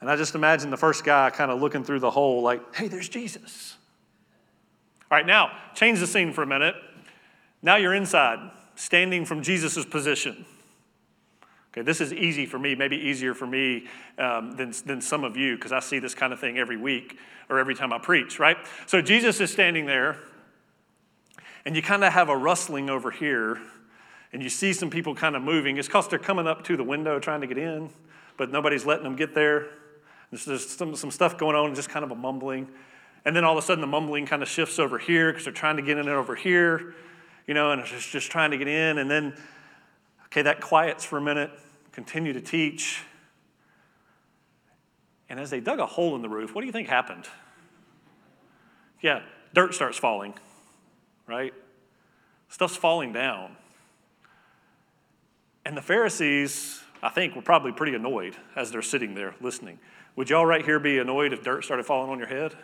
and 0.00 0.10
I 0.10 0.16
just 0.16 0.34
imagine 0.34 0.68
the 0.70 0.76
first 0.76 1.04
guy 1.04 1.30
kind 1.30 1.50
of 1.50 1.60
looking 1.60 1.84
through 1.84 2.00
the 2.00 2.10
hole, 2.10 2.42
like, 2.42 2.74
hey, 2.74 2.88
there's 2.88 3.08
Jesus. 3.08 3.77
All 5.10 5.16
right, 5.16 5.26
now, 5.26 5.52
change 5.74 6.00
the 6.00 6.06
scene 6.06 6.34
for 6.34 6.42
a 6.42 6.46
minute. 6.46 6.74
Now 7.62 7.76
you're 7.76 7.94
inside, 7.94 8.50
standing 8.74 9.24
from 9.24 9.42
Jesus' 9.42 9.84
position. 9.86 10.44
Okay, 11.72 11.80
this 11.80 12.00
is 12.00 12.12
easy 12.12 12.44
for 12.44 12.58
me, 12.58 12.74
maybe 12.74 12.96
easier 12.96 13.32
for 13.32 13.46
me 13.46 13.86
um, 14.18 14.52
than, 14.56 14.74
than 14.84 15.00
some 15.00 15.24
of 15.24 15.36
you, 15.36 15.56
because 15.56 15.72
I 15.72 15.80
see 15.80 15.98
this 15.98 16.14
kind 16.14 16.32
of 16.32 16.40
thing 16.40 16.58
every 16.58 16.76
week 16.76 17.18
or 17.48 17.58
every 17.58 17.74
time 17.74 17.92
I 17.92 17.98
preach, 17.98 18.38
right? 18.38 18.58
So 18.86 19.00
Jesus 19.00 19.40
is 19.40 19.50
standing 19.50 19.86
there, 19.86 20.18
and 21.64 21.74
you 21.74 21.80
kind 21.80 22.04
of 22.04 22.12
have 22.12 22.28
a 22.28 22.36
rustling 22.36 22.90
over 22.90 23.10
here, 23.10 23.58
and 24.34 24.42
you 24.42 24.50
see 24.50 24.74
some 24.74 24.90
people 24.90 25.14
kind 25.14 25.36
of 25.36 25.42
moving. 25.42 25.78
It's 25.78 25.88
because 25.88 26.08
they're 26.08 26.18
coming 26.18 26.46
up 26.46 26.64
to 26.64 26.76
the 26.76 26.84
window 26.84 27.18
trying 27.18 27.40
to 27.40 27.46
get 27.46 27.56
in, 27.56 27.88
but 28.36 28.50
nobody's 28.50 28.84
letting 28.84 29.04
them 29.04 29.16
get 29.16 29.34
there. 29.34 29.68
There's, 30.30 30.44
there's 30.44 30.68
some, 30.68 30.94
some 30.94 31.10
stuff 31.10 31.38
going 31.38 31.56
on, 31.56 31.74
just 31.74 31.88
kind 31.88 32.04
of 32.04 32.10
a 32.10 32.14
mumbling. 32.14 32.68
And 33.28 33.36
then 33.36 33.44
all 33.44 33.52
of 33.52 33.62
a 33.62 33.66
sudden 33.66 33.82
the 33.82 33.86
mumbling 33.86 34.24
kind 34.24 34.42
of 34.42 34.48
shifts 34.48 34.78
over 34.78 34.96
here 34.96 35.30
because 35.30 35.44
they're 35.44 35.52
trying 35.52 35.76
to 35.76 35.82
get 35.82 35.98
in 35.98 36.08
and 36.08 36.08
over 36.08 36.34
here, 36.34 36.94
you 37.46 37.52
know, 37.52 37.72
and 37.72 37.82
it's 37.82 37.90
just, 37.90 38.08
just 38.08 38.30
trying 38.30 38.52
to 38.52 38.56
get 38.56 38.68
in. 38.68 38.96
And 38.96 39.10
then, 39.10 39.34
okay, 40.28 40.40
that 40.40 40.62
quiets 40.62 41.04
for 41.04 41.18
a 41.18 41.20
minute, 41.20 41.50
continue 41.92 42.32
to 42.32 42.40
teach. 42.40 43.02
And 45.28 45.38
as 45.38 45.50
they 45.50 45.60
dug 45.60 45.78
a 45.78 45.84
hole 45.84 46.16
in 46.16 46.22
the 46.22 46.28
roof, 46.30 46.54
what 46.54 46.62
do 46.62 46.66
you 46.66 46.72
think 46.72 46.88
happened? 46.88 47.26
Yeah, 49.02 49.20
dirt 49.52 49.74
starts 49.74 49.98
falling, 49.98 50.32
right? 51.26 51.52
Stuff's 52.48 52.76
falling 52.76 53.12
down. 53.12 53.56
And 55.66 55.76
the 55.76 55.82
Pharisees, 55.82 56.80
I 57.02 57.10
think, 57.10 57.36
were 57.36 57.42
probably 57.42 57.72
pretty 57.72 57.94
annoyed 57.94 58.36
as 58.56 58.70
they're 58.72 58.80
sitting 58.80 59.14
there 59.14 59.34
listening. 59.42 59.80
Would 60.16 60.30
y'all 60.30 60.46
right 60.46 60.64
here 60.64 60.80
be 60.80 60.98
annoyed 60.98 61.34
if 61.34 61.42
dirt 61.42 61.62
started 61.62 61.84
falling 61.84 62.10
on 62.10 62.18
your 62.18 62.28
head? 62.28 62.56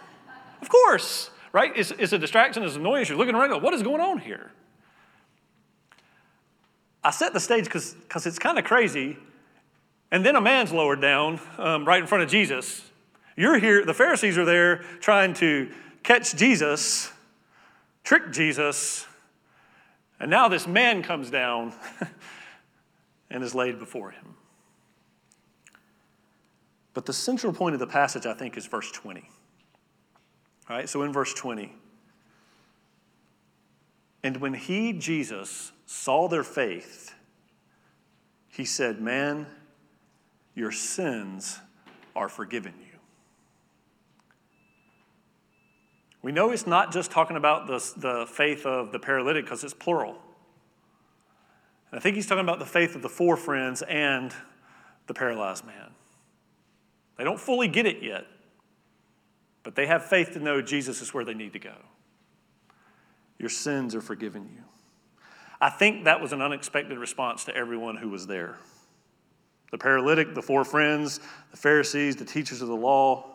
Of 0.64 0.70
course, 0.70 1.28
right? 1.52 1.72
It's, 1.76 1.90
it's 1.90 2.14
a 2.14 2.18
distraction, 2.18 2.62
it's 2.62 2.74
annoyance. 2.74 3.10
You're 3.10 3.18
looking 3.18 3.34
around, 3.34 3.50
go, 3.50 3.58
what 3.58 3.74
is 3.74 3.82
going 3.82 4.00
on 4.00 4.16
here? 4.16 4.50
I 7.04 7.10
set 7.10 7.34
the 7.34 7.40
stage 7.40 7.64
because 7.64 7.94
it's 8.24 8.38
kind 8.38 8.58
of 8.58 8.64
crazy. 8.64 9.18
And 10.10 10.24
then 10.24 10.36
a 10.36 10.40
man's 10.40 10.72
lowered 10.72 11.02
down 11.02 11.38
um, 11.58 11.84
right 11.84 12.00
in 12.00 12.06
front 12.06 12.24
of 12.24 12.30
Jesus. 12.30 12.80
You're 13.36 13.58
here, 13.58 13.84
the 13.84 13.92
Pharisees 13.92 14.38
are 14.38 14.46
there 14.46 14.78
trying 15.00 15.34
to 15.34 15.70
catch 16.02 16.34
Jesus, 16.34 17.12
trick 18.04 18.32
Jesus, 18.32 19.06
and 20.18 20.30
now 20.30 20.48
this 20.48 20.66
man 20.66 21.02
comes 21.02 21.28
down 21.28 21.74
and 23.30 23.44
is 23.44 23.54
laid 23.54 23.78
before 23.78 24.12
him. 24.12 24.34
But 26.94 27.04
the 27.04 27.12
central 27.12 27.52
point 27.52 27.74
of 27.74 27.80
the 27.80 27.86
passage, 27.86 28.24
I 28.24 28.32
think, 28.32 28.56
is 28.56 28.64
verse 28.64 28.90
20. 28.90 29.28
All 30.68 30.76
right, 30.76 30.88
so 30.88 31.02
in 31.02 31.12
verse 31.12 31.34
20, 31.34 31.72
and 34.22 34.38
when 34.38 34.54
he, 34.54 34.94
Jesus, 34.94 35.72
saw 35.84 36.28
their 36.28 36.42
faith, 36.42 37.14
he 38.48 38.64
said, 38.64 39.00
Man, 39.00 39.46
your 40.54 40.72
sins 40.72 41.60
are 42.16 42.28
forgiven 42.28 42.72
you. 42.80 42.98
We 46.22 46.32
know 46.32 46.50
it's 46.52 46.66
not 46.66 46.90
just 46.90 47.10
talking 47.10 47.36
about 47.36 47.66
the, 47.66 47.92
the 47.98 48.26
faith 48.26 48.64
of 48.64 48.92
the 48.92 48.98
paralytic 48.98 49.44
because 49.44 49.62
it's 49.62 49.74
plural. 49.74 50.16
And 51.90 52.00
I 52.00 52.02
think 52.02 52.16
he's 52.16 52.26
talking 52.26 52.42
about 52.42 52.60
the 52.60 52.64
faith 52.64 52.96
of 52.96 53.02
the 53.02 53.10
four 53.10 53.36
friends 53.36 53.82
and 53.82 54.34
the 55.06 55.12
paralyzed 55.12 55.66
man. 55.66 55.90
They 57.18 57.24
don't 57.24 57.38
fully 57.38 57.68
get 57.68 57.84
it 57.84 58.02
yet, 58.02 58.24
but 59.64 59.74
they 59.74 59.86
have 59.86 60.04
faith 60.04 60.32
to 60.34 60.38
know 60.38 60.62
Jesus 60.62 61.02
is 61.02 61.12
where 61.12 61.24
they 61.24 61.34
need 61.34 61.54
to 61.54 61.58
go. 61.58 61.74
Your 63.38 63.48
sins 63.48 63.94
are 63.94 64.00
forgiven 64.00 64.48
you. 64.54 64.62
I 65.60 65.70
think 65.70 66.04
that 66.04 66.20
was 66.20 66.32
an 66.32 66.42
unexpected 66.42 66.98
response 66.98 67.44
to 67.44 67.56
everyone 67.56 67.96
who 67.96 68.10
was 68.10 68.26
there 68.26 68.58
the 69.70 69.78
paralytic, 69.78 70.34
the 70.34 70.42
four 70.42 70.64
friends, 70.64 71.18
the 71.50 71.56
Pharisees, 71.56 72.14
the 72.14 72.24
teachers 72.24 72.62
of 72.62 72.68
the 72.68 72.76
law. 72.76 73.34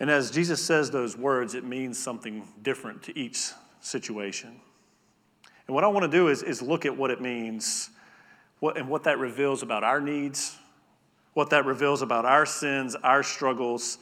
And 0.00 0.08
as 0.08 0.30
Jesus 0.30 0.64
says 0.64 0.90
those 0.90 1.18
words, 1.18 1.54
it 1.54 1.64
means 1.64 1.98
something 1.98 2.48
different 2.62 3.02
to 3.02 3.18
each 3.18 3.50
situation. 3.80 4.58
And 5.66 5.74
what 5.74 5.84
I 5.84 5.88
want 5.88 6.10
to 6.10 6.16
do 6.16 6.28
is, 6.28 6.42
is 6.42 6.62
look 6.62 6.86
at 6.86 6.96
what 6.96 7.10
it 7.10 7.20
means 7.20 7.90
what, 8.60 8.78
and 8.78 8.88
what 8.88 9.04
that 9.04 9.18
reveals 9.18 9.62
about 9.62 9.84
our 9.84 10.00
needs, 10.00 10.56
what 11.36 11.50
that 11.50 11.66
reveals 11.66 12.00
about 12.00 12.24
our 12.24 12.46
sins, 12.46 12.96
our 13.04 13.22
struggles, 13.22 13.98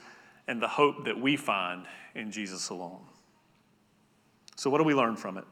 and 0.47 0.63
the 0.63 0.69
hope 0.69 1.05
that 1.05 1.21
we 1.21 1.35
find 1.35 1.85
in 2.15 2.31
Jesus 2.31 2.69
alone. 2.69 3.01
So, 4.55 4.71
what 4.71 4.79
do 4.79 4.85
we 4.85 4.95
learn 4.95 5.17
from 5.17 5.39
it? 5.39 5.45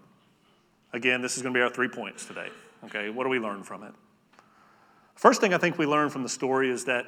Again, 0.92 1.22
this 1.22 1.36
is 1.36 1.42
going 1.42 1.52
to 1.52 1.58
be 1.58 1.60
our 1.60 1.70
three 1.70 1.88
points 1.88 2.24
today. 2.24 2.50
Okay, 2.84 3.10
what 3.10 3.24
do 3.24 3.30
we 3.30 3.40
learn 3.40 3.64
from 3.64 3.82
it? 3.82 3.92
First 5.16 5.40
thing 5.40 5.52
I 5.52 5.58
think 5.58 5.76
we 5.76 5.84
learn 5.84 6.08
from 6.08 6.22
the 6.22 6.28
story 6.28 6.70
is 6.70 6.84
that 6.84 7.06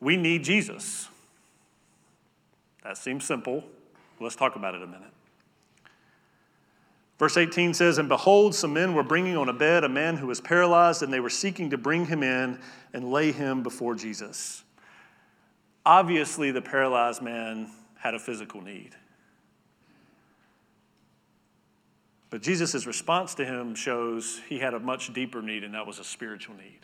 we 0.00 0.16
need 0.16 0.42
Jesus. 0.42 1.08
That 2.84 2.96
seems 2.96 3.26
simple. 3.26 3.62
Let's 4.20 4.36
talk 4.36 4.56
about 4.56 4.74
it 4.74 4.82
a 4.82 4.86
minute. 4.86 5.12
Verse 7.18 7.36
18 7.36 7.74
says, 7.74 7.98
And 7.98 8.08
behold, 8.08 8.54
some 8.54 8.72
men 8.72 8.94
were 8.94 9.02
bringing 9.02 9.36
on 9.36 9.48
a 9.48 9.52
bed 9.52 9.82
a 9.82 9.88
man 9.88 10.16
who 10.16 10.28
was 10.28 10.40
paralyzed, 10.40 11.02
and 11.02 11.12
they 11.12 11.20
were 11.20 11.28
seeking 11.28 11.70
to 11.70 11.78
bring 11.78 12.06
him 12.06 12.22
in 12.22 12.60
and 12.92 13.10
lay 13.10 13.32
him 13.32 13.62
before 13.62 13.94
Jesus. 13.94 14.62
Obviously, 15.84 16.50
the 16.52 16.62
paralyzed 16.62 17.20
man 17.20 17.70
had 17.98 18.14
a 18.14 18.18
physical 18.18 18.60
need. 18.60 18.94
But 22.30 22.42
Jesus' 22.42 22.86
response 22.86 23.34
to 23.36 23.44
him 23.44 23.74
shows 23.74 24.40
he 24.48 24.58
had 24.58 24.74
a 24.74 24.78
much 24.78 25.12
deeper 25.12 25.42
need, 25.42 25.64
and 25.64 25.74
that 25.74 25.86
was 25.86 25.98
a 25.98 26.04
spiritual 26.04 26.54
need. 26.56 26.80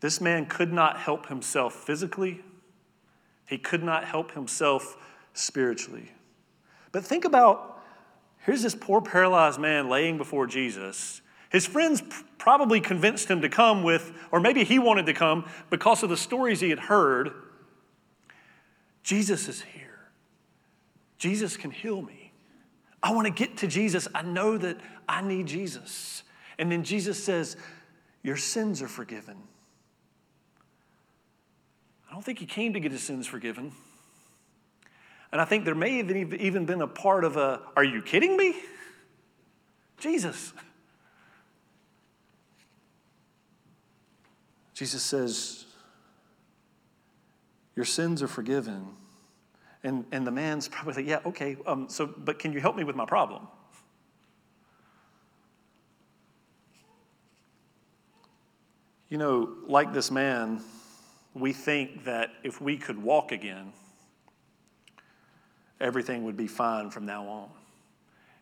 This 0.00 0.20
man 0.20 0.46
could 0.46 0.72
not 0.72 0.98
help 0.98 1.28
himself 1.28 1.74
physically, 1.74 2.42
he 3.48 3.56
could 3.56 3.82
not 3.82 4.04
help 4.04 4.32
himself 4.32 4.96
spiritually. 5.32 6.10
But 6.92 7.04
think 7.04 7.24
about 7.24 7.82
here's 8.38 8.62
this 8.62 8.74
poor 8.74 9.00
paralyzed 9.00 9.58
man 9.58 9.88
laying 9.88 10.18
before 10.18 10.46
Jesus. 10.46 11.20
His 11.50 11.66
friends 11.66 12.02
probably 12.38 12.80
convinced 12.80 13.28
him 13.28 13.40
to 13.42 13.48
come 13.48 13.82
with, 13.82 14.12
or 14.30 14.40
maybe 14.40 14.64
he 14.64 14.78
wanted 14.78 15.06
to 15.06 15.14
come 15.14 15.48
because 15.70 16.02
of 16.02 16.10
the 16.10 16.16
stories 16.16 16.60
he 16.60 16.70
had 16.70 16.78
heard. 16.78 17.30
Jesus 19.02 19.48
is 19.48 19.62
here. 19.62 20.10
Jesus 21.18 21.56
can 21.56 21.70
heal 21.70 22.02
me. 22.02 22.32
I 23.02 23.12
want 23.12 23.26
to 23.26 23.32
get 23.32 23.58
to 23.58 23.66
Jesus. 23.66 24.08
I 24.14 24.22
know 24.22 24.58
that 24.58 24.78
I 25.08 25.22
need 25.22 25.46
Jesus. 25.46 26.24
And 26.58 26.70
then 26.72 26.82
Jesus 26.82 27.22
says, 27.22 27.56
Your 28.22 28.36
sins 28.36 28.82
are 28.82 28.88
forgiven. 28.88 29.36
I 32.08 32.12
don't 32.12 32.24
think 32.24 32.38
he 32.38 32.46
came 32.46 32.72
to 32.72 32.80
get 32.80 32.92
his 32.92 33.02
sins 33.02 33.26
forgiven. 33.26 33.72
And 35.32 35.40
I 35.40 35.44
think 35.44 35.64
there 35.64 35.74
may 35.74 35.98
have 35.98 36.10
even 36.10 36.66
been 36.66 36.82
a 36.82 36.86
part 36.86 37.24
of 37.24 37.36
a, 37.36 37.60
Are 37.76 37.84
you 37.84 38.02
kidding 38.02 38.36
me? 38.36 38.54
Jesus. 39.98 40.52
Jesus 44.74 45.02
says, 45.02 45.64
Your 47.74 47.84
sins 47.84 48.22
are 48.22 48.28
forgiven. 48.28 48.88
And, 49.82 50.04
and 50.12 50.26
the 50.26 50.30
man's 50.30 50.68
probably 50.68 50.94
like, 50.94 51.06
Yeah, 51.06 51.20
okay, 51.26 51.56
um, 51.66 51.88
so, 51.88 52.06
but 52.06 52.38
can 52.38 52.52
you 52.52 52.60
help 52.60 52.76
me 52.76 52.84
with 52.84 52.96
my 52.96 53.06
problem? 53.06 53.48
You 59.08 59.18
know, 59.18 59.54
like 59.66 59.92
this 59.92 60.10
man, 60.10 60.60
we 61.32 61.52
think 61.52 62.04
that 62.04 62.30
if 62.42 62.60
we 62.60 62.76
could 62.76 63.00
walk 63.00 63.30
again, 63.30 63.72
everything 65.80 66.24
would 66.24 66.36
be 66.36 66.46
fine 66.46 66.90
from 66.90 67.06
now 67.06 67.26
on. 67.26 67.48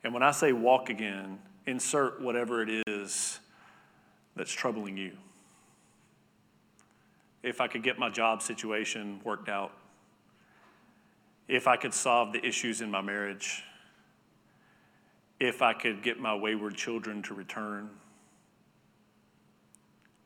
And 0.03 0.13
when 0.13 0.23
I 0.23 0.31
say 0.31 0.53
walk 0.53 0.91
again, 0.91 1.39
insert 1.67 2.21
whatever 2.21 2.63
it 2.63 2.85
is 2.87 3.41
that's 4.37 4.53
troubling 4.53 4.97
you. 4.97 5.13
If 7.43 7.61
I 7.61 7.69
could 7.69 7.83
get 7.83 7.99
my 7.99 8.11
job 8.11 8.43
situation 8.43 9.21
worked 9.25 9.49
out, 9.49 9.73
if 11.49 11.67
I 11.67 11.77
could 11.77 11.93
solve 11.93 12.33
the 12.33 12.45
issues 12.45 12.81
in 12.81 12.91
my 12.91 13.03
marriage, 13.03 13.63
if 15.41 15.63
I 15.63 15.75
could 15.75 16.03
get 16.03 16.19
my 16.19 16.35
wayward 16.35 16.75
children 16.75 17.23
to 17.23 17.35
return, 17.35 17.91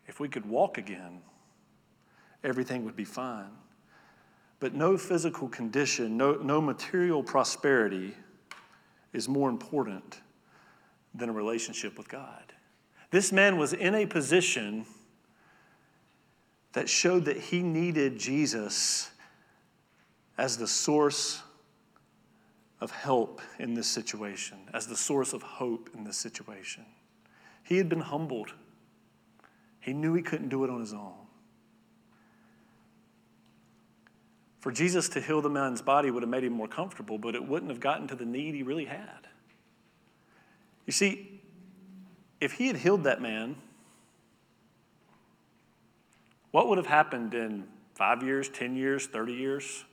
if 0.06 0.20
we 0.20 0.28
could 0.28 0.46
walk 0.46 0.78
again, 0.78 1.20
everything 2.44 2.84
would 2.84 2.96
be 2.96 3.04
fine. 3.04 3.50
But 4.60 4.74
no 4.74 4.96
physical 4.96 5.48
condition, 5.48 6.16
no, 6.16 6.34
no 6.34 6.60
material 6.60 7.22
prosperity 7.22 8.14
is 9.12 9.28
more 9.28 9.48
important 9.48 10.20
than 11.14 11.28
a 11.28 11.32
relationship 11.32 11.96
with 11.96 12.08
God. 12.08 12.52
This 13.10 13.32
man 13.32 13.56
was 13.56 13.72
in 13.72 13.94
a 13.94 14.06
position 14.06 14.84
that 16.72 16.88
showed 16.88 17.24
that 17.24 17.38
he 17.38 17.62
needed 17.62 18.18
Jesus 18.18 19.10
as 20.36 20.56
the 20.56 20.66
source 20.66 21.42
of 22.80 22.90
help 22.90 23.40
in 23.58 23.74
this 23.74 23.88
situation, 23.88 24.58
as 24.72 24.86
the 24.86 24.96
source 24.96 25.32
of 25.32 25.42
hope 25.42 25.90
in 25.94 26.04
this 26.04 26.16
situation. 26.16 26.84
He 27.64 27.76
had 27.76 27.88
been 27.88 28.00
humbled. 28.00 28.52
He 29.80 29.92
knew 29.92 30.14
he 30.14 30.22
couldn't 30.22 30.48
do 30.48 30.64
it 30.64 30.70
on 30.70 30.80
his 30.80 30.92
own. 30.92 31.27
For 34.60 34.72
Jesus 34.72 35.08
to 35.10 35.20
heal 35.20 35.40
the 35.40 35.50
man's 35.50 35.82
body 35.82 36.10
would 36.10 36.22
have 36.22 36.30
made 36.30 36.44
him 36.44 36.52
more 36.52 36.68
comfortable, 36.68 37.18
but 37.18 37.34
it 37.34 37.46
wouldn't 37.46 37.70
have 37.70 37.80
gotten 37.80 38.08
to 38.08 38.16
the 38.16 38.24
need 38.24 38.54
he 38.54 38.62
really 38.62 38.86
had. 38.86 39.28
You 40.84 40.92
see, 40.92 41.40
if 42.40 42.52
he 42.52 42.66
had 42.66 42.76
healed 42.76 43.04
that 43.04 43.20
man, 43.20 43.56
what 46.50 46.68
would 46.68 46.78
have 46.78 46.86
happened 46.86 47.34
in 47.34 47.68
five 47.94 48.22
years, 48.22 48.48
10 48.48 48.74
years, 48.74 49.06
30 49.06 49.32
years? 49.32 49.84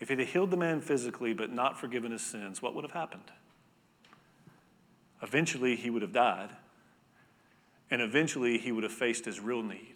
If 0.00 0.08
he 0.08 0.16
had 0.16 0.26
healed 0.26 0.50
the 0.50 0.56
man 0.56 0.80
physically 0.80 1.34
but 1.34 1.52
not 1.52 1.78
forgiven 1.78 2.10
his 2.10 2.22
sins, 2.22 2.60
what 2.60 2.74
would 2.74 2.84
have 2.84 2.92
happened? 2.92 3.30
Eventually, 5.22 5.76
he 5.76 5.88
would 5.88 6.02
have 6.02 6.12
died, 6.12 6.50
and 7.90 8.02
eventually, 8.02 8.58
he 8.58 8.72
would 8.72 8.82
have 8.82 8.92
faced 8.92 9.24
his 9.24 9.40
real 9.40 9.62
need 9.62 9.95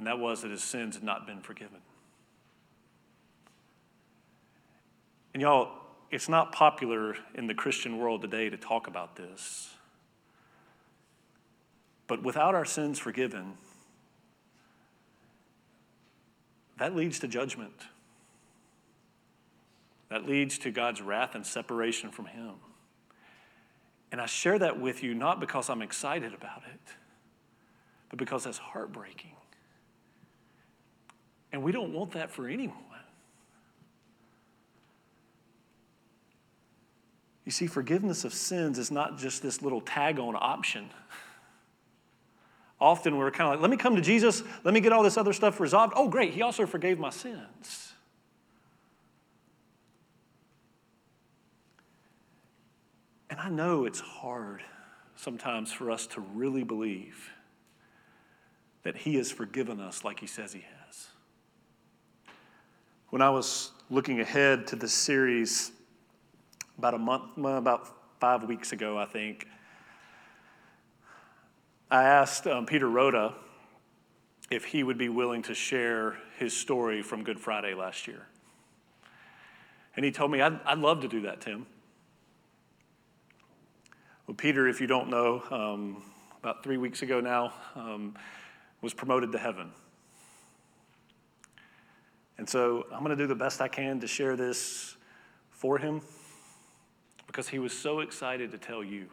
and 0.00 0.06
that 0.06 0.18
was 0.18 0.40
that 0.40 0.50
his 0.50 0.64
sins 0.64 0.94
had 0.94 1.04
not 1.04 1.26
been 1.26 1.42
forgiven. 1.42 1.80
And 5.34 5.42
y'all, 5.42 5.72
it's 6.10 6.26
not 6.26 6.52
popular 6.52 7.16
in 7.34 7.46
the 7.46 7.52
Christian 7.52 7.98
world 7.98 8.22
today 8.22 8.48
to 8.48 8.56
talk 8.56 8.86
about 8.86 9.16
this. 9.16 9.74
But 12.06 12.22
without 12.22 12.54
our 12.54 12.64
sins 12.64 12.98
forgiven, 12.98 13.58
that 16.78 16.96
leads 16.96 17.18
to 17.18 17.28
judgment. 17.28 17.82
That 20.08 20.26
leads 20.26 20.56
to 20.60 20.70
God's 20.70 21.02
wrath 21.02 21.34
and 21.34 21.44
separation 21.44 22.10
from 22.10 22.24
Him. 22.24 22.54
And 24.10 24.18
I 24.18 24.24
share 24.24 24.58
that 24.60 24.80
with 24.80 25.02
you 25.02 25.14
not 25.14 25.40
because 25.40 25.68
I'm 25.68 25.82
excited 25.82 26.32
about 26.32 26.62
it, 26.72 26.94
but 28.08 28.18
because 28.18 28.44
that's 28.44 28.56
heartbreaking. 28.56 29.32
And 31.52 31.62
we 31.62 31.72
don't 31.72 31.92
want 31.92 32.12
that 32.12 32.30
for 32.30 32.48
anyone. 32.48 32.76
You 37.44 37.52
see, 37.52 37.66
forgiveness 37.66 38.24
of 38.24 38.32
sins 38.32 38.78
is 38.78 38.90
not 38.90 39.18
just 39.18 39.42
this 39.42 39.60
little 39.60 39.80
tag 39.80 40.18
on 40.18 40.36
option. 40.38 40.88
Often 42.80 43.16
we're 43.16 43.30
kind 43.30 43.48
of 43.48 43.54
like, 43.54 43.60
let 43.60 43.70
me 43.70 43.76
come 43.76 43.96
to 43.96 44.02
Jesus, 44.02 44.42
let 44.64 44.72
me 44.72 44.80
get 44.80 44.92
all 44.92 45.02
this 45.02 45.16
other 45.16 45.32
stuff 45.32 45.60
resolved. 45.60 45.92
Oh, 45.96 46.08
great, 46.08 46.32
He 46.32 46.42
also 46.42 46.64
forgave 46.64 46.98
my 46.98 47.10
sins. 47.10 47.92
And 53.28 53.38
I 53.38 53.48
know 53.48 53.84
it's 53.84 54.00
hard 54.00 54.62
sometimes 55.16 55.72
for 55.72 55.90
us 55.90 56.06
to 56.08 56.20
really 56.20 56.64
believe 56.64 57.30
that 58.82 58.96
He 58.96 59.16
has 59.16 59.30
forgiven 59.30 59.80
us 59.80 60.04
like 60.04 60.20
He 60.20 60.26
says 60.26 60.52
He 60.52 60.60
has. 60.60 60.79
When 63.10 63.22
I 63.22 63.30
was 63.30 63.72
looking 63.90 64.20
ahead 64.20 64.68
to 64.68 64.76
this 64.76 64.92
series 64.92 65.72
about 66.78 66.94
a 66.94 66.98
month, 66.98 67.36
about 67.36 67.88
five 68.20 68.44
weeks 68.44 68.70
ago, 68.70 68.96
I 68.96 69.04
think, 69.04 69.48
I 71.90 72.04
asked 72.04 72.46
um, 72.46 72.66
Peter 72.66 72.88
Rhoda 72.88 73.34
if 74.48 74.64
he 74.64 74.84
would 74.84 74.96
be 74.96 75.08
willing 75.08 75.42
to 75.42 75.54
share 75.54 76.18
his 76.38 76.56
story 76.56 77.02
from 77.02 77.24
Good 77.24 77.40
Friday 77.40 77.74
last 77.74 78.06
year. 78.06 78.28
And 79.96 80.04
he 80.04 80.12
told 80.12 80.30
me, 80.30 80.40
I'd, 80.40 80.60
I'd 80.64 80.78
love 80.78 81.00
to 81.00 81.08
do 81.08 81.22
that, 81.22 81.40
Tim. 81.40 81.66
Well, 84.28 84.36
Peter, 84.36 84.68
if 84.68 84.80
you 84.80 84.86
don't 84.86 85.10
know, 85.10 85.42
um, 85.50 86.04
about 86.38 86.62
three 86.62 86.76
weeks 86.76 87.02
ago 87.02 87.18
now, 87.20 87.54
um, 87.74 88.14
was 88.82 88.94
promoted 88.94 89.32
to 89.32 89.38
heaven. 89.38 89.72
And 92.40 92.48
so 92.48 92.86
I'm 92.90 93.04
going 93.04 93.14
to 93.14 93.22
do 93.22 93.26
the 93.26 93.34
best 93.34 93.60
I 93.60 93.68
can 93.68 94.00
to 94.00 94.06
share 94.06 94.34
this 94.34 94.96
for 95.50 95.76
him 95.76 96.00
because 97.26 97.50
he 97.50 97.58
was 97.58 97.70
so 97.70 98.00
excited 98.00 98.50
to 98.52 98.56
tell 98.56 98.82
you. 98.82 99.08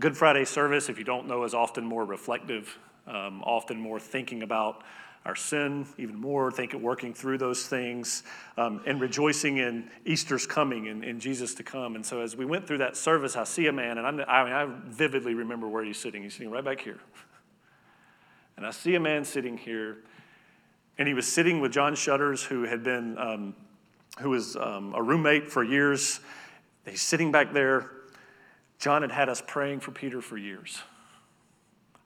Good 0.00 0.16
Friday 0.16 0.44
service, 0.44 0.88
if 0.88 0.98
you 0.98 1.04
don't 1.04 1.28
know, 1.28 1.44
is 1.44 1.54
often 1.54 1.84
more 1.84 2.04
reflective, 2.04 2.76
um, 3.06 3.44
often 3.44 3.78
more 3.78 4.00
thinking 4.00 4.42
about 4.42 4.82
our 5.24 5.36
sin 5.36 5.86
even 5.98 6.16
more, 6.16 6.50
thinking, 6.50 6.82
working 6.82 7.14
through 7.14 7.38
those 7.38 7.64
things, 7.64 8.24
um, 8.56 8.82
and 8.86 9.00
rejoicing 9.00 9.58
in 9.58 9.88
Easter's 10.04 10.48
coming 10.48 10.88
and, 10.88 11.04
and, 11.04 11.20
Jesus 11.20 11.54
to 11.54 11.62
come. 11.62 11.94
And 11.94 12.04
so 12.04 12.22
as 12.22 12.34
we 12.34 12.44
went 12.44 12.66
through 12.66 12.78
that 12.78 12.96
service, 12.96 13.36
I 13.36 13.44
see 13.44 13.68
a 13.68 13.72
man, 13.72 13.98
and 13.98 14.20
I, 14.20 14.24
I, 14.24 14.44
mean, 14.44 14.52
I 14.52 14.66
vividly 14.88 15.34
remember 15.34 15.68
where 15.68 15.84
he's 15.84 15.98
sitting. 15.98 16.24
He's 16.24 16.32
sitting 16.32 16.50
right 16.50 16.64
back 16.64 16.80
here. 16.80 16.98
And 18.58 18.66
I 18.66 18.70
see 18.70 18.94
a 18.94 19.00
man 19.00 19.24
sitting 19.24 19.56
here, 19.56 19.98
and 20.98 21.08
he 21.08 21.14
was 21.14 21.26
sitting 21.26 21.60
with 21.60 21.72
John 21.72 21.94
Shutters, 21.94 22.42
who 22.42 22.64
had 22.64 22.84
been, 22.84 23.16
um, 23.16 23.54
who 24.20 24.28
was 24.28 24.54
um, 24.56 24.92
a 24.94 25.02
roommate 25.02 25.50
for 25.50 25.64
years. 25.64 26.20
He's 26.84 27.00
sitting 27.00 27.32
back 27.32 27.54
there 27.54 27.92
John 28.78 29.02
had 29.02 29.10
had 29.10 29.28
us 29.28 29.42
praying 29.44 29.80
for 29.80 29.90
Peter 29.90 30.20
for 30.20 30.36
years. 30.36 30.80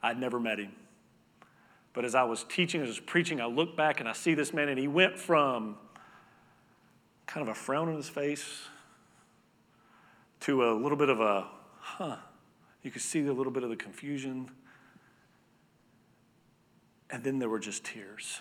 I'd 0.02 0.18
never 0.18 0.40
met 0.40 0.58
him. 0.58 0.72
But 1.92 2.04
as 2.04 2.14
I 2.14 2.22
was 2.22 2.44
teaching, 2.44 2.80
as 2.80 2.86
I 2.86 2.90
was 2.90 3.00
preaching, 3.00 3.40
I 3.40 3.46
look 3.46 3.76
back 3.76 4.00
and 4.00 4.08
I 4.08 4.14
see 4.14 4.34
this 4.34 4.54
man, 4.54 4.68
and 4.70 4.78
he 4.78 4.88
went 4.88 5.18
from 5.18 5.76
kind 7.26 7.46
of 7.46 7.52
a 7.52 7.54
frown 7.54 7.88
on 7.88 7.96
his 7.96 8.08
face 8.08 8.68
to 10.40 10.64
a 10.64 10.72
little 10.72 10.96
bit 10.96 11.10
of 11.10 11.20
a, 11.20 11.46
huh. 11.78 12.16
You 12.82 12.90
could 12.90 13.02
see 13.02 13.24
a 13.26 13.32
little 13.32 13.52
bit 13.52 13.62
of 13.62 13.70
the 13.70 13.76
confusion. 13.76 14.50
And 17.12 17.22
then 17.22 17.38
there 17.38 17.50
were 17.50 17.60
just 17.60 17.84
tears. 17.84 18.40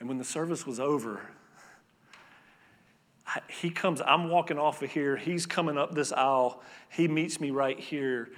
And 0.00 0.08
when 0.08 0.16
the 0.16 0.24
service 0.24 0.66
was 0.66 0.80
over, 0.80 1.20
he 3.48 3.70
comes, 3.70 4.00
I'm 4.00 4.30
walking 4.30 4.58
off 4.58 4.82
of 4.82 4.90
here. 4.90 5.16
He's 5.16 5.44
coming 5.44 5.76
up 5.76 5.94
this 5.94 6.10
aisle. 6.12 6.62
He 6.88 7.06
meets 7.06 7.40
me 7.40 7.50
right 7.50 7.78
here. 7.78 8.30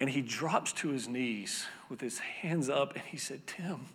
And 0.00 0.08
he 0.08 0.22
drops 0.22 0.72
to 0.74 0.88
his 0.88 1.06
knees 1.06 1.66
with 1.90 2.00
his 2.00 2.18
hands 2.18 2.70
up 2.70 2.94
and 2.94 3.02
he 3.04 3.18
said, 3.18 3.46
Tim, 3.46 3.86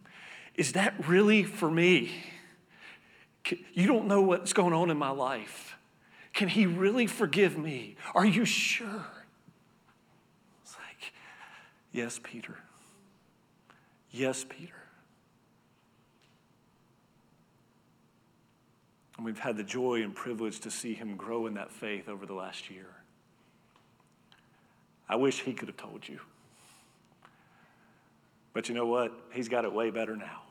is 0.56 0.74
that 0.74 0.94
really 1.08 1.44
for 1.44 1.72
me? 1.72 2.12
You 3.74 3.88
don't 3.88 4.08
know 4.08 4.22
what's 4.22 4.54
going 4.54 4.74
on 4.74 4.92
in 4.92 4.98
my 4.98 5.10
life. 5.10 5.76
Can 6.34 6.50
he 6.50 6.66
really 6.66 7.08
forgive 7.08 7.58
me? 7.58 7.96
Are 8.14 8.26
you 8.26 8.46
sure? 8.46 9.06
Yes, 11.94 12.20
Peter. 12.22 12.58
Yes, 14.10 14.44
Peter. 14.50 14.74
And 19.16 19.26
we've 19.26 19.40
had 19.40 19.56
the 19.56 19.64
joy 19.64 20.02
and 20.02 20.14
privilege 20.14 20.60
to 20.62 20.72
see 20.72 20.96
him 20.96 21.16
grow 21.16 21.46
in 21.46 21.54
that 21.54 21.72
faith 21.72 22.10
over 22.10 22.26
the 22.26 22.34
last 22.34 22.70
year. 22.70 22.88
I 25.08 25.16
wish 25.16 25.42
he 25.42 25.54
could 25.54 25.68
have 25.68 25.78
told 25.78 26.10
you. 26.10 26.20
But 28.54 28.70
you 28.70 28.76
know 28.76 28.88
what? 28.88 29.14
He's 29.32 29.48
got 29.48 29.64
it 29.64 29.72
way 29.72 29.92
better 29.92 30.16
now. 30.16 30.42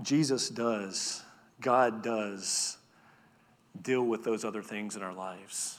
Jesus 0.00 0.48
does, 0.48 1.22
God 1.60 2.02
does 2.02 2.78
deal 3.82 4.02
with 4.02 4.24
those 4.24 4.44
other 4.44 4.62
things 4.62 4.96
in 4.96 5.02
our 5.02 5.12
lives. 5.12 5.78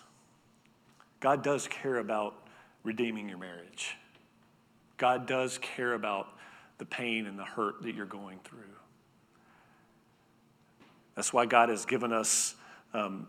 God 1.20 1.44
does 1.44 1.68
care 1.68 1.98
about 1.98 2.36
redeeming 2.84 3.28
your 3.28 3.38
marriage. 3.38 3.98
God 4.98 5.26
does 5.26 5.58
care 5.58 5.94
about 5.94 6.28
the 6.78 6.86
pain 6.86 7.26
and 7.26 7.38
the 7.38 7.44
hurt 7.44 7.82
that 7.84 7.96
you're 7.96 8.06
going 8.06 8.40
through. 8.44 8.60
That's 11.16 11.34
why 11.34 11.46
God 11.46 11.70
has 11.70 11.86
given 11.86 12.14
us 12.14 12.56
um, 12.94 13.28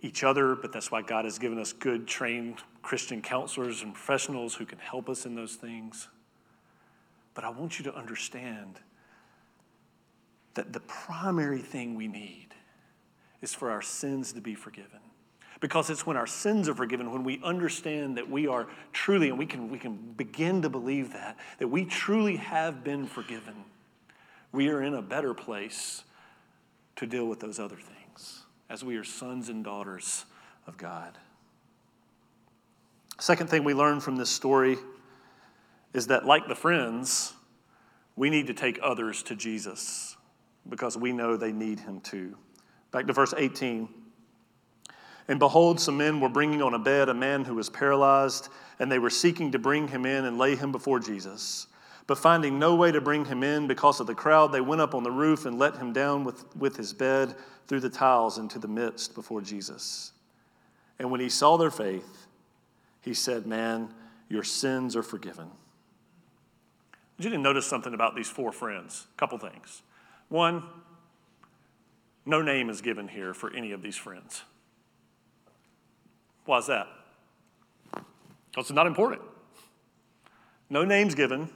each 0.00 0.24
other, 0.24 0.54
but 0.54 0.72
that's 0.72 0.90
why 0.90 1.02
God 1.02 1.24
has 1.24 1.38
given 1.38 1.58
us 1.58 1.72
good, 1.72 2.06
trained 2.06 2.58
Christian 2.82 3.20
counselors 3.20 3.82
and 3.82 3.94
professionals 3.94 4.54
who 4.54 4.64
can 4.64 4.78
help 4.78 5.08
us 5.08 5.26
in 5.26 5.34
those 5.34 5.54
things. 5.54 6.08
But 7.34 7.44
I 7.44 7.50
want 7.50 7.78
you 7.78 7.84
to 7.84 7.94
understand 7.94 8.80
that 10.54 10.72
the 10.72 10.80
primary 10.80 11.60
thing 11.60 11.94
we 11.94 12.08
need 12.08 12.48
is 13.42 13.54
for 13.54 13.70
our 13.70 13.82
sins 13.82 14.32
to 14.32 14.40
be 14.40 14.54
forgiven 14.54 15.00
because 15.60 15.88
it's 15.88 16.06
when 16.06 16.16
our 16.16 16.26
sins 16.26 16.68
are 16.68 16.74
forgiven, 16.74 17.10
when 17.10 17.24
we 17.24 17.40
understand 17.42 18.18
that 18.18 18.28
we 18.28 18.46
are 18.46 18.66
truly, 18.92 19.30
and 19.30 19.38
we 19.38 19.46
can, 19.46 19.70
we 19.70 19.78
can 19.78 19.96
begin 20.14 20.60
to 20.60 20.68
believe 20.68 21.14
that, 21.14 21.38
that 21.58 21.68
we 21.68 21.86
truly 21.86 22.36
have 22.36 22.84
been 22.84 23.06
forgiven, 23.06 23.54
we 24.52 24.68
are 24.68 24.82
in 24.82 24.92
a 24.92 25.00
better 25.00 25.32
place 25.32 26.04
to 26.96 27.06
deal 27.06 27.26
with 27.26 27.40
those 27.40 27.58
other 27.58 27.76
things 27.76 28.42
as 28.68 28.84
we 28.84 28.96
are 28.96 29.04
sons 29.04 29.48
and 29.48 29.64
daughters 29.64 30.26
of 30.66 30.76
God. 30.76 31.16
Second 33.18 33.48
thing 33.48 33.64
we 33.64 33.72
learn 33.72 34.00
from 34.00 34.16
this 34.16 34.28
story 34.28 34.76
is 35.94 36.08
that, 36.08 36.26
like 36.26 36.46
the 36.46 36.54
friends, 36.54 37.32
we 38.16 38.28
need 38.28 38.48
to 38.48 38.54
take 38.54 38.78
others 38.82 39.22
to 39.22 39.34
Jesus 39.34 40.16
because 40.68 40.96
we 40.96 41.12
know 41.12 41.36
they 41.36 41.52
need 41.52 41.80
him 41.80 42.00
too. 42.00 42.36
Back 42.90 43.06
to 43.06 43.12
verse 43.12 43.34
18. 43.36 43.88
And 45.28 45.38
behold, 45.38 45.80
some 45.80 45.96
men 45.96 46.20
were 46.20 46.28
bringing 46.28 46.62
on 46.62 46.74
a 46.74 46.78
bed 46.78 47.08
a 47.08 47.14
man 47.14 47.44
who 47.44 47.54
was 47.54 47.70
paralyzed, 47.70 48.48
and 48.78 48.90
they 48.90 48.98
were 48.98 49.10
seeking 49.10 49.52
to 49.52 49.58
bring 49.58 49.88
him 49.88 50.04
in 50.04 50.24
and 50.24 50.38
lay 50.38 50.54
him 50.54 50.70
before 50.70 51.00
Jesus. 51.00 51.66
But 52.06 52.18
finding 52.18 52.58
no 52.58 52.74
way 52.74 52.92
to 52.92 53.00
bring 53.00 53.24
him 53.24 53.42
in 53.42 53.66
because 53.66 54.00
of 54.00 54.06
the 54.06 54.14
crowd, 54.14 54.52
they 54.52 54.60
went 54.60 54.82
up 54.82 54.94
on 54.94 55.02
the 55.02 55.10
roof 55.10 55.46
and 55.46 55.58
let 55.58 55.76
him 55.76 55.92
down 55.92 56.24
with, 56.24 56.44
with 56.54 56.76
his 56.76 56.92
bed 56.92 57.34
through 57.66 57.80
the 57.80 57.88
tiles 57.88 58.36
into 58.36 58.58
the 58.58 58.68
midst 58.68 59.14
before 59.14 59.40
Jesus. 59.40 60.12
And 60.98 61.10
when 61.10 61.20
he 61.20 61.30
saw 61.30 61.56
their 61.56 61.70
faith, 61.70 62.26
he 63.00 63.14
said, 63.14 63.46
Man, 63.46 63.94
your 64.28 64.42
sins 64.42 64.96
are 64.96 65.02
forgiven. 65.02 65.48
You 67.18 67.24
didn't 67.24 67.42
notice 67.42 67.66
something 67.66 67.94
about 67.94 68.14
these 68.14 68.28
four 68.28 68.52
friends. 68.52 69.06
A 69.14 69.18
couple 69.18 69.38
things. 69.38 69.82
One, 70.28 70.62
no 72.26 72.42
name 72.42 72.70
is 72.70 72.80
given 72.80 73.08
here 73.08 73.34
for 73.34 73.52
any 73.54 73.72
of 73.72 73.82
these 73.82 73.96
friends. 73.96 74.42
Why 76.44 76.58
is 76.58 76.66
that? 76.66 76.86
Because 77.92 78.66
it's 78.66 78.72
not 78.72 78.86
important. 78.86 79.22
No 80.70 80.84
names 80.84 81.14
given. 81.14 81.48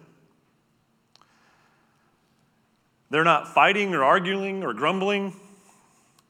They're 3.11 3.25
not 3.25 3.49
fighting 3.49 3.95
or 3.95 4.05
arguing 4.05 4.63
or 4.63 4.75
grumbling. 4.75 5.35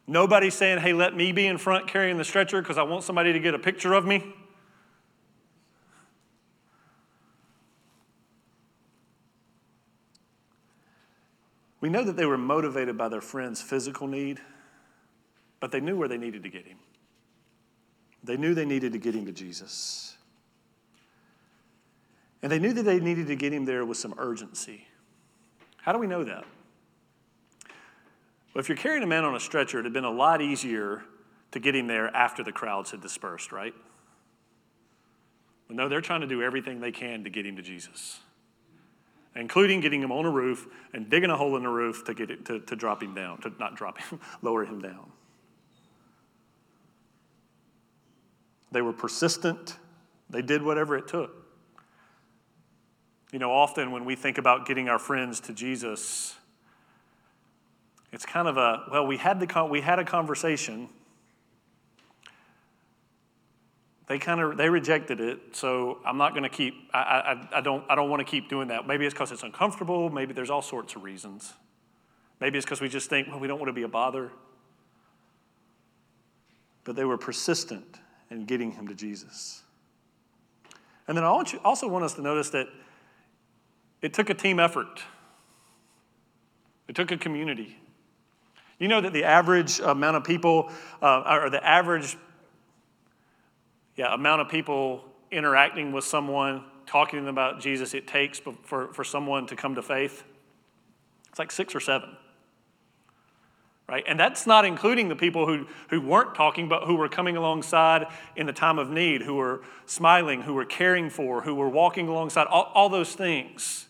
Nobody's 0.07 0.55
saying, 0.55 0.79
hey, 0.79 0.93
let 0.93 1.15
me 1.15 1.33
be 1.33 1.47
in 1.47 1.59
front 1.59 1.89
carrying 1.89 2.17
the 2.17 2.25
stretcher 2.25 2.63
because 2.63 2.79
I 2.79 2.83
want 2.83 3.03
somebody 3.03 3.33
to 3.33 3.41
get 3.41 3.55
a 3.55 3.59
picture 3.59 3.95
of 3.95 4.07
me. 4.07 4.25
We 11.89 11.93
know 11.93 12.05
that 12.05 12.19
they 12.19 12.27
were 12.27 12.37
motivated 12.37 12.99
by 12.99 13.09
their 13.09 13.23
friend's 13.23 13.63
physical 13.63 14.07
need, 14.07 14.41
but 15.59 15.73
they 15.73 15.81
knew 15.81 15.97
where 15.97 16.07
they 16.07 16.19
needed 16.19 16.43
to 16.43 16.51
get 16.51 16.67
him. 16.67 16.77
They 18.23 18.37
knew 18.37 18.53
they 18.53 18.67
needed 18.67 18.93
to 18.93 18.99
get 18.99 19.15
him 19.15 19.25
to 19.25 19.33
Jesus. 19.33 20.19
And 22.43 22.53
they 22.53 22.59
knew 22.59 22.75
that 22.75 22.83
they 22.83 23.01
needed 23.01 23.29
to 23.29 23.37
get 23.37 23.55
him 23.55 23.65
there 23.65 23.87
with 23.87 23.97
some 23.97 24.13
urgency. 24.19 24.87
How 25.79 25.93
do 25.95 25.99
we 25.99 26.07
know 26.07 26.25
that? 26.25 26.45
Well, 28.53 28.61
if 28.61 28.69
you're 28.69 28.77
carrying 28.77 29.03
a 29.03 29.07
man 29.07 29.25
on 29.25 29.35
a 29.35 29.41
stretcher, 29.41 29.79
it 29.79 29.85
had 29.85 29.95
been 29.95 30.05
a 30.05 30.11
lot 30.11 30.43
easier 30.43 31.05
to 31.53 31.59
get 31.59 31.75
him 31.75 31.87
there 31.87 32.15
after 32.15 32.45
the 32.45 32.53
crowds 32.53 32.91
had 32.91 33.01
dispersed, 33.01 33.51
right? 33.51 33.73
But 35.69 35.77
no, 35.77 35.89
they're 35.89 36.03
trying 36.03 36.21
to 36.21 36.27
do 36.27 36.43
everything 36.43 36.81
they 36.81 36.93
can 36.93 37.25
to 37.25 37.31
get 37.31 37.47
him 37.47 37.57
to 37.57 37.63
Jesus, 37.63 38.21
including 39.37 39.81
getting 39.81 40.03
him 40.03 40.13
on 40.13 40.25
a 40.25 40.31
roof 40.31 40.67
and 40.93 41.09
digging 41.09 41.31
a 41.31 41.37
hole 41.37 41.57
in 41.57 41.63
the 41.63 41.69
roof 41.69 42.05
to, 42.05 42.15
get 42.15 42.31
it, 42.31 42.45
to, 42.47 42.61
to 42.61 42.77
drop 42.77 43.03
him 43.03 43.15
down, 43.15 43.41
to 43.41 43.53
not 43.59 43.77
drop 43.77 43.99
him, 43.99 44.21
lower 44.43 44.65
him 44.65 44.81
down. 44.81 45.11
They 48.71 48.83
were 48.83 48.93
persistent. 48.93 49.77
They 50.29 50.43
did 50.43 50.63
whatever 50.63 50.97
it 50.97 51.09
took. 51.09 51.35
You 53.33 53.39
know, 53.39 53.51
often 53.51 53.91
when 53.91 54.05
we 54.05 54.15
think 54.15 54.39
about 54.39 54.67
getting 54.67 54.89
our 54.89 54.99
friends 54.99 55.41
to 55.41 55.53
Jesus, 55.53 56.35
it's 58.13 58.25
kind 58.25 58.49
of 58.49 58.57
a, 58.57 58.85
well, 58.91 59.07
we 59.07 59.19
had, 59.19 59.39
the, 59.41 59.65
we 59.71 59.81
had 59.81 59.99
a 59.99 60.05
conversation. 60.05 60.89
They 64.09 64.19
kind 64.19 64.41
of, 64.41 64.57
they 64.57 64.71
rejected 64.71 65.21
it, 65.21 65.55
so 65.55 65.99
I'm 66.05 66.17
not 66.17 66.31
going 66.33 66.43
to 66.43 66.49
keep, 66.49 66.75
I, 66.95 66.99
I, 67.53 67.59
I 67.59 67.61
don't, 67.61 67.85
I 67.91 67.95
don't 67.95 68.09
want 68.09 68.21
to 68.21 68.25
keep 68.25 68.49
doing 68.49 68.69
that. 68.69 68.87
Maybe 68.87 69.05
it's 69.05 69.13
because 69.13 69.33
it's 69.33 69.43
uncomfortable. 69.43 70.09
Maybe 70.09 70.33
there's 70.33 70.49
all 70.49 70.63
sorts 70.63 70.97
of 70.97 71.03
reasons. 71.03 71.53
Maybe 72.41 72.57
it's 72.57 72.65
because 72.65 72.81
we 72.81 72.89
just 72.89 73.11
think, 73.11 73.29
well, 73.29 73.39
we 73.39 73.47
don't 73.47 73.59
want 73.59 73.69
to 73.69 73.75
be 73.75 73.83
a 73.83 73.89
bother. 73.89 74.31
But 76.85 76.97
they 76.97 77.05
were 77.05 77.19
persistent 77.19 77.99
in 78.31 78.47
getting 78.47 78.73
him 78.73 78.89
to 78.89 78.95
Jesus. 78.95 79.63
And 81.07 81.15
then 81.15 81.25
I 81.25 81.29
also 81.29 81.87
want 81.87 82.05
us 82.05 82.15
to 82.15 82.23
notice 82.23 82.49
that 82.51 82.69
it 84.01 84.15
took 84.15 84.31
a 84.31 84.35
team 84.35 84.59
effort, 84.59 85.03
it 86.87 86.95
took 86.95 87.11
a 87.11 87.19
community. 87.19 87.77
You 88.79 88.89
know 88.89 89.03
that 89.03 89.13
the 89.13 89.25
average 89.25 89.81
amount 89.81 90.17
of 90.17 90.25
people, 90.25 90.71
uh, 91.03 91.41
or 91.43 91.51
the 91.51 91.63
average 91.67 92.17
yeah, 93.99 94.15
amount 94.15 94.41
of 94.41 94.49
people 94.49 95.05
interacting 95.33 95.91
with 95.91 96.05
someone, 96.05 96.65
talking 96.87 97.19
to 97.19 97.25
them 97.25 97.35
about 97.35 97.61
Jesus, 97.61 97.95
it 97.95 98.07
takes 98.07 98.41
for, 98.63 98.93
for 98.95 99.03
someone 99.03 99.49
to 99.49 99.57
come 99.57 99.75
to 99.75 99.83
faith? 99.83 100.23
It's 101.31 101.39
like 101.39 101.51
six 101.51 101.75
or 101.75 101.81
seven. 101.81 102.17
Right? 103.89 104.05
And 104.07 104.21
that's 104.21 104.47
not 104.47 104.65
including 104.65 105.09
the 105.09 105.17
people 105.17 105.47
who, 105.47 105.67
who 105.91 106.01
weren't 106.01 106.37
talking, 106.37 106.69
but 106.69 106.85
who 106.85 106.95
were 106.95 107.09
coming 107.09 107.37
alongside 107.37 108.07
in 108.37 108.47
the 108.47 108.53
time 108.53 108.79
of 108.79 108.89
need, 108.89 109.23
who 109.23 109.35
were 109.35 109.63
smiling, 109.87 110.43
who 110.43 110.55
were 110.55 110.65
caring 110.65 111.11
for, 111.11 111.43
who 111.43 111.57
were 111.57 111.69
walking 111.69 112.07
alongside, 112.07 112.47
all, 112.47 112.71
all 112.75 112.89
those 112.89 113.15
things. 113.15 113.89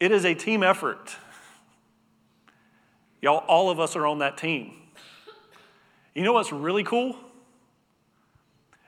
It 0.00 0.12
is 0.12 0.26
a 0.26 0.34
team 0.34 0.62
effort. 0.62 1.16
Y'all, 3.22 3.38
all 3.48 3.70
of 3.70 3.80
us 3.80 3.96
are 3.96 4.06
on 4.06 4.18
that 4.18 4.36
team. 4.36 4.74
You 6.14 6.24
know 6.24 6.34
what's 6.34 6.52
really 6.52 6.84
cool? 6.84 7.16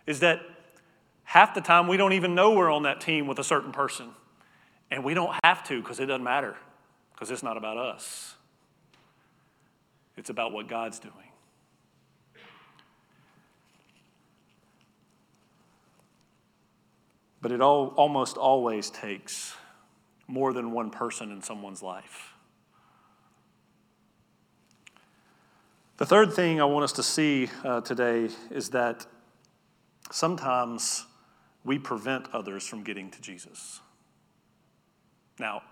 Is 0.07 0.21
that 0.21 0.41
half 1.25 1.55
the 1.55 1.61
time 1.61 1.89
we 1.89 1.97
don't 1.97 2.13
even 2.13 2.35
know 2.35 2.53
we're 2.53 2.71
on 2.71 2.83
that 2.83 3.01
team 3.01 3.27
with 3.27 3.39
a 3.39 3.45
certain 3.45 3.73
person. 3.73 4.11
And 4.91 5.03
we 5.03 5.15
don't 5.15 5.35
have 5.45 5.65
to 5.69 5.81
because 5.81 5.99
it 6.01 6.07
doesn't 6.07 6.23
matter, 6.23 6.55
because 7.15 7.31
it's 7.31 7.43
not 7.43 7.57
about 7.57 7.79
us, 7.79 8.35
it's 10.19 10.29
about 10.29 10.53
what 10.53 10.69
God's 10.69 10.99
doing. 10.99 11.15
But 17.41 17.51
it 17.51 17.63
all, 17.63 17.89
almost 17.97 18.37
always 18.37 18.91
takes 18.91 19.55
more 20.29 20.53
than 20.53 20.73
one 20.73 20.91
person 20.91 21.33
in 21.33 21.43
someone's 21.43 21.83
life. 21.83 22.35
The 25.97 26.07
third 26.07 26.35
thing 26.35 26.61
I 26.61 26.65
want 26.67 26.85
us 26.85 26.93
to 26.93 27.03
see 27.03 27.49
uh, 27.65 27.81
today 27.81 28.29
is 28.51 28.69
that 28.71 29.07
sometimes 30.13 31.07
we 31.65 31.79
prevent 31.79 32.29
others 32.33 32.67
from 32.67 32.83
getting 32.83 33.11
to 33.11 33.21
Jesus. 33.21 33.81
Now, 35.39 35.63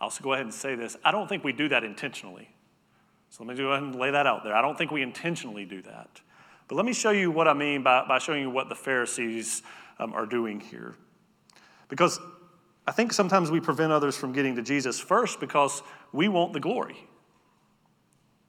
I'll 0.00 0.12
go 0.20 0.34
ahead 0.34 0.44
and 0.44 0.54
say 0.54 0.74
this 0.74 0.96
I 1.04 1.10
don't 1.10 1.28
think 1.28 1.44
we 1.44 1.52
do 1.52 1.68
that 1.68 1.84
intentionally. 1.84 2.50
So 3.30 3.44
let 3.44 3.56
me 3.56 3.62
go 3.62 3.72
ahead 3.72 3.82
and 3.82 3.94
lay 3.94 4.10
that 4.10 4.26
out 4.26 4.44
there. 4.44 4.54
I 4.54 4.62
don't 4.62 4.78
think 4.78 4.90
we 4.90 5.02
intentionally 5.02 5.64
do 5.64 5.82
that. 5.82 6.20
But 6.68 6.76
let 6.76 6.84
me 6.84 6.92
show 6.92 7.10
you 7.10 7.30
what 7.30 7.48
I 7.48 7.54
mean 7.54 7.82
by, 7.82 8.04
by 8.06 8.18
showing 8.18 8.42
you 8.42 8.50
what 8.50 8.68
the 8.68 8.74
Pharisees 8.74 9.62
um, 9.98 10.12
are 10.12 10.26
doing 10.26 10.60
here. 10.60 10.94
Because 11.88 12.20
I 12.86 12.92
think 12.92 13.12
sometimes 13.12 13.50
we 13.50 13.60
prevent 13.60 13.92
others 13.92 14.16
from 14.16 14.32
getting 14.32 14.56
to 14.56 14.62
Jesus 14.62 14.98
first 14.98 15.40
because 15.40 15.82
we 16.12 16.28
want 16.28 16.52
the 16.52 16.60
glory. 16.60 16.96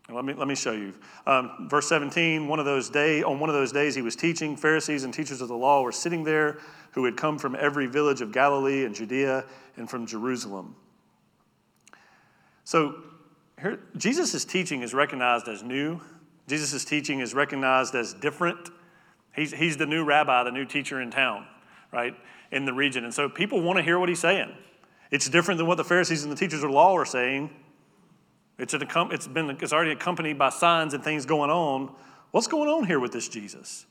Let 0.09 0.23
me, 0.23 0.33
let 0.33 0.47
me 0.47 0.55
show 0.55 0.71
you. 0.71 0.93
Um, 1.25 1.67
verse 1.69 1.89
17, 1.89 2.47
one 2.47 2.59
of 2.59 2.65
those 2.65 2.89
day, 2.89 3.23
on 3.23 3.39
one 3.39 3.49
of 3.49 3.55
those 3.55 3.73
days 3.73 3.93
he 3.93 4.01
was 4.01 4.15
teaching. 4.15 4.55
Pharisees 4.55 5.03
and 5.03 5.13
teachers 5.13 5.41
of 5.41 5.49
the 5.49 5.55
law 5.55 5.81
were 5.81 5.91
sitting 5.91 6.23
there 6.23 6.59
who 6.91 7.03
had 7.03 7.17
come 7.17 7.37
from 7.37 7.55
every 7.59 7.87
village 7.87 8.21
of 8.21 8.31
Galilee 8.31 8.85
and 8.85 8.95
Judea 8.95 9.43
and 9.75 9.89
from 9.89 10.05
Jerusalem. 10.05 10.75
So 12.63 12.95
here, 13.61 13.79
Jesus' 13.97 14.45
teaching 14.45 14.81
is 14.81 14.93
recognized 14.93 15.47
as 15.49 15.61
new. 15.61 15.99
Jesus' 16.47 16.85
teaching 16.85 17.19
is 17.19 17.33
recognized 17.33 17.93
as 17.93 18.13
different. 18.13 18.69
He's, 19.35 19.51
he's 19.51 19.75
the 19.75 19.85
new 19.85 20.05
rabbi, 20.05 20.43
the 20.43 20.51
new 20.51 20.65
teacher 20.65 21.01
in 21.01 21.11
town, 21.11 21.45
right? 21.91 22.15
in 22.51 22.65
the 22.65 22.73
region. 22.73 23.03
And 23.03 23.13
so 23.13 23.29
people 23.29 23.61
want 23.61 23.77
to 23.77 23.83
hear 23.83 23.99
what 23.99 24.09
he's 24.09 24.19
saying. 24.19 24.53
It's 25.11 25.29
different 25.29 25.57
than 25.57 25.67
what 25.67 25.77
the 25.77 25.83
Pharisees 25.83 26.23
and 26.23 26.31
the 26.31 26.35
teachers 26.35 26.63
of 26.63 26.69
the 26.69 26.75
law 26.75 26.95
are 26.95 27.05
saying. 27.05 27.49
It's, 28.57 28.73
an, 28.73 28.87
it's, 29.11 29.27
been, 29.27 29.49
it's 29.49 29.73
already 29.73 29.91
accompanied 29.91 30.37
by 30.37 30.49
signs 30.49 30.93
and 30.93 31.03
things 31.03 31.25
going 31.25 31.51
on. 31.51 31.93
What's 32.31 32.47
going 32.47 32.69
on 32.69 32.85
here 32.85 32.99
with 32.99 33.11
this 33.11 33.27
Jesus? 33.27 33.85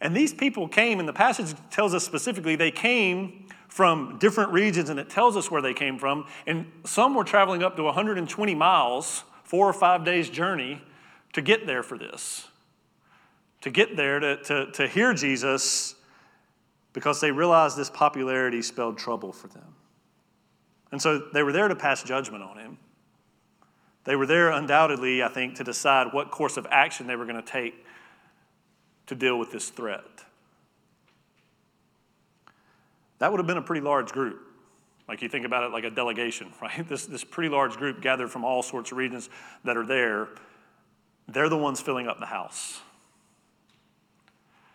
And 0.00 0.16
these 0.16 0.34
people 0.34 0.66
came, 0.66 0.98
and 0.98 1.08
the 1.08 1.12
passage 1.12 1.54
tells 1.70 1.94
us 1.94 2.04
specifically 2.04 2.56
they 2.56 2.72
came 2.72 3.46
from 3.68 4.18
different 4.18 4.50
regions, 4.50 4.90
and 4.90 4.98
it 4.98 5.08
tells 5.08 5.36
us 5.36 5.50
where 5.50 5.62
they 5.62 5.74
came 5.74 5.96
from. 5.96 6.26
And 6.46 6.70
some 6.84 7.14
were 7.14 7.24
traveling 7.24 7.62
up 7.62 7.76
to 7.76 7.84
120 7.84 8.54
miles, 8.54 9.22
four 9.44 9.68
or 9.68 9.72
five 9.72 10.04
days' 10.04 10.28
journey, 10.28 10.82
to 11.32 11.40
get 11.40 11.66
there 11.66 11.84
for 11.84 11.96
this. 11.96 12.48
To 13.60 13.70
get 13.70 13.96
there 13.96 14.18
to, 14.18 14.42
to, 14.42 14.72
to 14.72 14.88
hear 14.88 15.14
Jesus 15.14 15.94
because 16.92 17.20
they 17.20 17.30
realized 17.30 17.76
this 17.76 17.88
popularity 17.88 18.60
spelled 18.60 18.98
trouble 18.98 19.32
for 19.32 19.48
them. 19.48 19.74
And 20.90 21.00
so 21.00 21.18
they 21.32 21.42
were 21.42 21.52
there 21.52 21.68
to 21.68 21.76
pass 21.76 22.02
judgment 22.02 22.42
on 22.42 22.58
him. 22.58 22.78
They 24.04 24.16
were 24.16 24.26
there, 24.26 24.50
undoubtedly, 24.50 25.22
I 25.22 25.28
think, 25.28 25.56
to 25.56 25.64
decide 25.64 26.12
what 26.12 26.30
course 26.30 26.56
of 26.56 26.66
action 26.70 27.06
they 27.06 27.16
were 27.16 27.24
going 27.24 27.42
to 27.42 27.42
take 27.42 27.86
to 29.06 29.14
deal 29.14 29.38
with 29.38 29.52
this 29.52 29.68
threat. 29.68 30.04
That 33.18 33.30
would 33.30 33.38
have 33.38 33.46
been 33.46 33.58
a 33.58 33.62
pretty 33.62 33.82
large 33.82 34.10
group. 34.10 34.40
Like 35.06 35.22
you 35.22 35.28
think 35.28 35.46
about 35.46 35.64
it 35.64 35.72
like 35.72 35.84
a 35.84 35.90
delegation, 35.90 36.52
right? 36.62 36.88
This, 36.88 37.06
this 37.06 37.22
pretty 37.22 37.48
large 37.48 37.76
group 37.76 38.00
gathered 38.00 38.30
from 38.30 38.44
all 38.44 38.62
sorts 38.62 38.90
of 38.90 38.98
regions 38.98 39.28
that 39.64 39.76
are 39.76 39.86
there. 39.86 40.28
They're 41.28 41.48
the 41.48 41.58
ones 41.58 41.80
filling 41.80 42.08
up 42.08 42.18
the 42.18 42.26
house. 42.26 42.80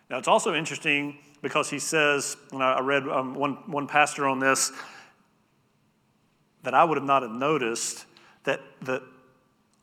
Now, 0.08 0.16
it's 0.16 0.28
also 0.28 0.54
interesting 0.54 1.18
because 1.42 1.68
he 1.68 1.78
says, 1.78 2.36
and 2.52 2.62
I 2.62 2.80
read 2.80 3.06
um, 3.06 3.34
one, 3.34 3.54
one 3.66 3.86
pastor 3.86 4.26
on 4.26 4.38
this, 4.38 4.72
that 6.62 6.72
I 6.72 6.84
would 6.84 6.96
have 6.96 7.06
not 7.06 7.22
have 7.22 7.30
noticed 7.30 8.06
that, 8.44 8.60
that 8.82 9.02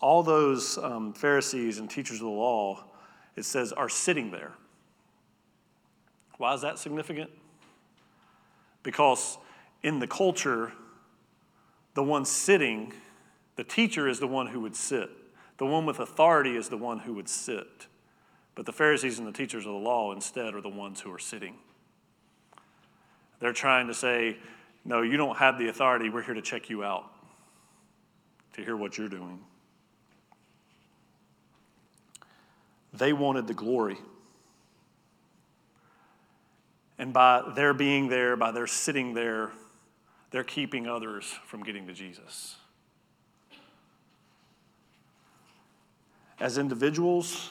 all 0.05 0.21
those 0.21 0.77
um, 0.77 1.13
Pharisees 1.13 1.79
and 1.79 1.89
teachers 1.89 2.17
of 2.17 2.25
the 2.25 2.29
law, 2.29 2.83
it 3.35 3.43
says, 3.43 3.73
are 3.73 3.89
sitting 3.89 4.29
there. 4.29 4.51
Why 6.37 6.53
is 6.53 6.61
that 6.61 6.77
significant? 6.77 7.31
Because 8.83 9.39
in 9.81 9.97
the 9.97 10.05
culture, 10.05 10.73
the 11.95 12.03
one 12.03 12.23
sitting, 12.23 12.93
the 13.55 13.63
teacher 13.63 14.07
is 14.07 14.19
the 14.19 14.27
one 14.27 14.45
who 14.45 14.59
would 14.59 14.75
sit. 14.75 15.09
The 15.57 15.65
one 15.65 15.87
with 15.87 15.99
authority 15.99 16.55
is 16.55 16.69
the 16.69 16.77
one 16.77 16.99
who 16.99 17.15
would 17.15 17.27
sit. 17.27 17.87
But 18.53 18.67
the 18.67 18.73
Pharisees 18.73 19.17
and 19.17 19.27
the 19.27 19.31
teachers 19.31 19.65
of 19.65 19.71
the 19.71 19.79
law 19.79 20.13
instead 20.13 20.53
are 20.53 20.61
the 20.61 20.69
ones 20.69 21.01
who 21.01 21.11
are 21.11 21.17
sitting. 21.17 21.55
They're 23.39 23.53
trying 23.53 23.87
to 23.87 23.95
say, 23.95 24.37
no, 24.83 25.01
you 25.01 25.17
don't 25.17 25.37
have 25.37 25.57
the 25.57 25.67
authority. 25.69 26.09
We're 26.09 26.21
here 26.21 26.35
to 26.35 26.43
check 26.43 26.69
you 26.69 26.83
out. 26.83 27.09
to 28.53 28.63
hear 28.63 28.77
what 28.77 28.99
you're 28.99 29.09
doing. 29.09 29.39
They 32.97 33.13
wanted 33.13 33.47
the 33.47 33.53
glory. 33.53 33.97
And 36.97 37.11
by 37.11 37.43
their 37.55 37.73
being 37.73 38.07
there, 38.07 38.37
by 38.37 38.51
their 38.51 38.67
sitting 38.67 39.13
there, 39.13 39.51
they're 40.31 40.43
keeping 40.43 40.87
others 40.87 41.25
from 41.45 41.63
getting 41.63 41.87
to 41.87 41.93
Jesus. 41.93 42.55
As 46.39 46.57
individuals, 46.57 47.49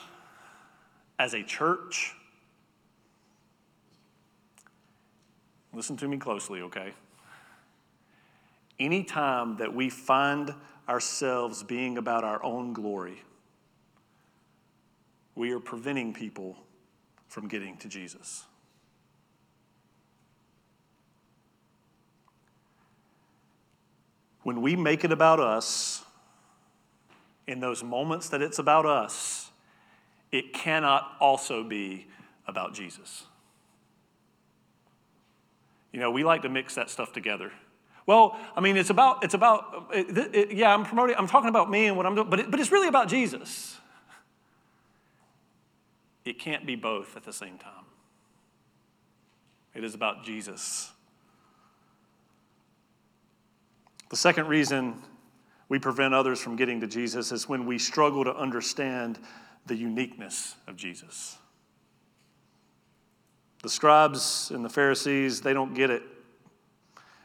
as 1.18 1.34
a 1.34 1.42
church, 1.42 2.14
listen 5.72 5.96
to 5.98 6.08
me 6.08 6.16
closely, 6.16 6.62
okay? 6.62 6.92
Anytime 8.78 9.56
that 9.58 9.74
we 9.74 9.90
find 9.90 10.54
ourselves 10.88 11.62
being 11.62 11.98
about 11.98 12.24
our 12.24 12.42
own 12.42 12.72
glory, 12.72 13.22
we 15.34 15.52
are 15.52 15.60
preventing 15.60 16.12
people 16.12 16.56
from 17.28 17.48
getting 17.48 17.76
to 17.78 17.88
Jesus. 17.88 18.44
When 24.42 24.60
we 24.62 24.76
make 24.76 25.04
it 25.04 25.12
about 25.12 25.40
us, 25.40 26.04
in 27.46 27.60
those 27.60 27.82
moments 27.82 28.28
that 28.30 28.42
it's 28.42 28.58
about 28.58 28.86
us, 28.86 29.50
it 30.32 30.52
cannot 30.52 31.12
also 31.20 31.62
be 31.62 32.06
about 32.46 32.74
Jesus. 32.74 33.24
You 35.92 36.00
know, 36.00 36.10
we 36.10 36.24
like 36.24 36.42
to 36.42 36.48
mix 36.48 36.74
that 36.74 36.90
stuff 36.90 37.12
together. 37.12 37.52
Well, 38.06 38.38
I 38.56 38.60
mean, 38.60 38.76
it's 38.76 38.90
about, 38.90 39.24
it's 39.24 39.34
about, 39.34 39.90
it, 39.92 40.34
it, 40.34 40.52
yeah, 40.52 40.74
I'm 40.74 40.84
promoting, 40.84 41.16
I'm 41.16 41.28
talking 41.28 41.48
about 41.48 41.70
me 41.70 41.86
and 41.86 41.96
what 41.96 42.04
I'm 42.04 42.14
doing, 42.14 42.28
but, 42.28 42.40
it, 42.40 42.50
but 42.50 42.60
it's 42.60 42.72
really 42.72 42.88
about 42.88 43.08
Jesus. 43.08 43.78
It 46.24 46.38
can't 46.38 46.64
be 46.64 46.74
both 46.74 47.16
at 47.16 47.24
the 47.24 47.32
same 47.32 47.58
time. 47.58 47.84
It 49.74 49.84
is 49.84 49.94
about 49.94 50.24
Jesus. 50.24 50.92
The 54.10 54.16
second 54.16 54.46
reason 54.46 55.02
we 55.68 55.78
prevent 55.78 56.14
others 56.14 56.40
from 56.40 56.56
getting 56.56 56.80
to 56.80 56.86
Jesus 56.86 57.32
is 57.32 57.48
when 57.48 57.66
we 57.66 57.78
struggle 57.78 58.24
to 58.24 58.34
understand 58.34 59.18
the 59.66 59.74
uniqueness 59.74 60.54
of 60.66 60.76
Jesus. 60.76 61.36
The 63.62 63.70
scribes 63.70 64.50
and 64.54 64.64
the 64.64 64.68
Pharisees, 64.68 65.40
they 65.40 65.52
don't 65.54 65.74
get 65.74 65.90
it. 65.90 66.02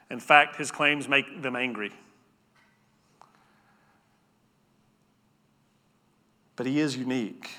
In 0.09 0.19
fact, 0.19 0.55
his 0.55 0.71
claims 0.71 1.07
make 1.07 1.41
them 1.41 1.55
angry. 1.55 1.91
But 6.55 6.65
he 6.65 6.79
is 6.79 6.97
unique. 6.97 7.51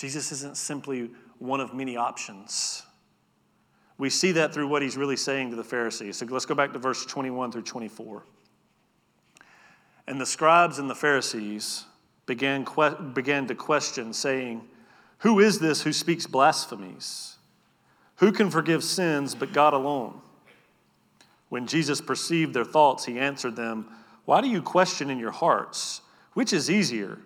Jesus 0.00 0.32
isn't 0.32 0.56
simply 0.56 1.10
one 1.40 1.60
of 1.60 1.74
many 1.74 1.94
options. 1.94 2.84
We 3.98 4.08
see 4.08 4.32
that 4.32 4.54
through 4.54 4.66
what 4.68 4.80
he's 4.80 4.96
really 4.96 5.16
saying 5.16 5.50
to 5.50 5.56
the 5.56 5.64
Pharisees. 5.64 6.16
So 6.16 6.24
let's 6.24 6.46
go 6.46 6.54
back 6.54 6.72
to 6.72 6.78
verse 6.78 7.04
21 7.04 7.52
through 7.52 7.64
24. 7.64 8.22
And 10.06 10.18
the 10.18 10.24
scribes 10.24 10.78
and 10.78 10.88
the 10.88 10.94
Pharisees 10.94 11.84
began, 12.24 12.64
que- 12.64 12.96
began 13.12 13.46
to 13.48 13.54
question, 13.54 14.14
saying, 14.14 14.62
Who 15.18 15.38
is 15.38 15.58
this 15.58 15.82
who 15.82 15.92
speaks 15.92 16.26
blasphemies? 16.26 17.36
Who 18.16 18.32
can 18.32 18.50
forgive 18.50 18.82
sins 18.82 19.34
but 19.34 19.52
God 19.52 19.74
alone? 19.74 20.22
When 21.50 21.66
Jesus 21.66 22.00
perceived 22.00 22.54
their 22.54 22.64
thoughts, 22.64 23.04
he 23.04 23.18
answered 23.18 23.54
them, 23.54 23.86
Why 24.24 24.40
do 24.40 24.48
you 24.48 24.62
question 24.62 25.10
in 25.10 25.18
your 25.18 25.30
hearts? 25.30 26.00
Which 26.32 26.54
is 26.54 26.70
easier, 26.70 27.18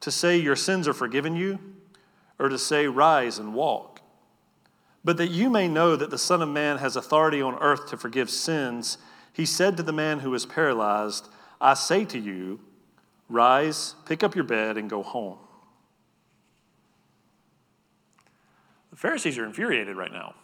to 0.00 0.10
say 0.10 0.38
your 0.38 0.56
sins 0.56 0.88
are 0.88 0.94
forgiven 0.94 1.36
you? 1.36 1.58
Or 2.38 2.48
to 2.48 2.58
say, 2.58 2.86
Rise 2.86 3.38
and 3.38 3.54
walk. 3.54 4.00
But 5.04 5.16
that 5.18 5.30
you 5.30 5.50
may 5.50 5.68
know 5.68 5.96
that 5.96 6.10
the 6.10 6.18
Son 6.18 6.40
of 6.40 6.48
Man 6.48 6.78
has 6.78 6.96
authority 6.96 7.42
on 7.42 7.56
earth 7.56 7.88
to 7.88 7.96
forgive 7.96 8.30
sins, 8.30 8.98
he 9.32 9.44
said 9.44 9.76
to 9.76 9.82
the 9.82 9.92
man 9.92 10.20
who 10.20 10.30
was 10.30 10.46
paralyzed, 10.46 11.28
I 11.60 11.74
say 11.74 12.04
to 12.06 12.18
you, 12.18 12.60
Rise, 13.28 13.94
pick 14.06 14.22
up 14.22 14.34
your 14.34 14.44
bed, 14.44 14.76
and 14.76 14.88
go 14.88 15.02
home. 15.02 15.38
The 18.90 18.96
Pharisees 18.96 19.36
are 19.38 19.44
infuriated 19.44 19.96
right 19.96 20.12
now. 20.12 20.34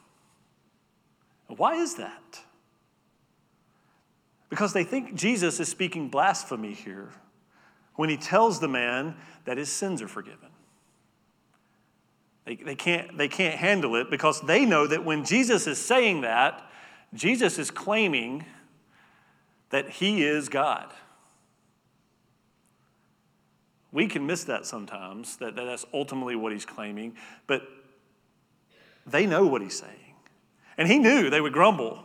Why 1.46 1.76
is 1.76 1.94
that? 1.96 2.40
Because 4.48 4.72
they 4.72 4.84
think 4.84 5.14
Jesus 5.14 5.60
is 5.60 5.68
speaking 5.68 6.08
blasphemy 6.08 6.74
here 6.74 7.10
when 7.94 8.08
he 8.08 8.16
tells 8.16 8.60
the 8.60 8.68
man 8.68 9.16
that 9.44 9.56
his 9.56 9.70
sins 9.70 10.02
are 10.02 10.08
forgiven. 10.08 10.49
They, 12.44 12.56
they, 12.56 12.74
can't, 12.74 13.16
they 13.16 13.28
can't 13.28 13.56
handle 13.56 13.96
it 13.96 14.10
because 14.10 14.40
they 14.40 14.64
know 14.64 14.86
that 14.86 15.04
when 15.04 15.24
Jesus 15.24 15.66
is 15.66 15.78
saying 15.78 16.22
that, 16.22 16.68
Jesus 17.14 17.58
is 17.58 17.70
claiming 17.70 18.44
that 19.70 19.88
he 19.88 20.24
is 20.24 20.48
God. 20.48 20.90
We 23.92 24.06
can 24.06 24.26
miss 24.26 24.44
that 24.44 24.66
sometimes, 24.66 25.36
that, 25.38 25.56
that 25.56 25.64
that's 25.64 25.84
ultimately 25.92 26.36
what 26.36 26.52
he's 26.52 26.64
claiming, 26.64 27.16
but 27.46 27.62
they 29.06 29.26
know 29.26 29.46
what 29.46 29.62
he's 29.62 29.78
saying. 29.78 30.14
And 30.78 30.88
he 30.88 30.98
knew 30.98 31.28
they 31.28 31.40
would 31.40 31.52
grumble. 31.52 32.04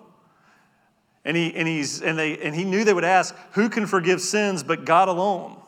And 1.24 1.38
he, 1.38 1.54
and, 1.56 1.68
he's, 1.68 2.02
and, 2.02 2.18
they, 2.18 2.38
and 2.38 2.56
he 2.56 2.64
knew 2.64 2.84
they 2.84 2.94
would 2.94 3.04
ask, 3.04 3.36
Who 3.54 3.70
can 3.70 3.86
forgive 3.86 4.22
sins 4.22 4.64
but 4.64 4.86
God 4.86 5.08
alone? 5.08 5.60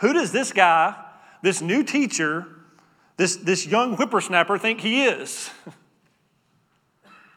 Who 0.00 0.12
does 0.12 0.32
this 0.32 0.52
guy, 0.52 0.94
this 1.42 1.60
new 1.60 1.82
teacher, 1.82 2.46
this, 3.16 3.36
this 3.36 3.66
young 3.66 3.96
whippersnapper 3.96 4.58
think 4.58 4.80
he 4.80 5.04
is? 5.04 5.50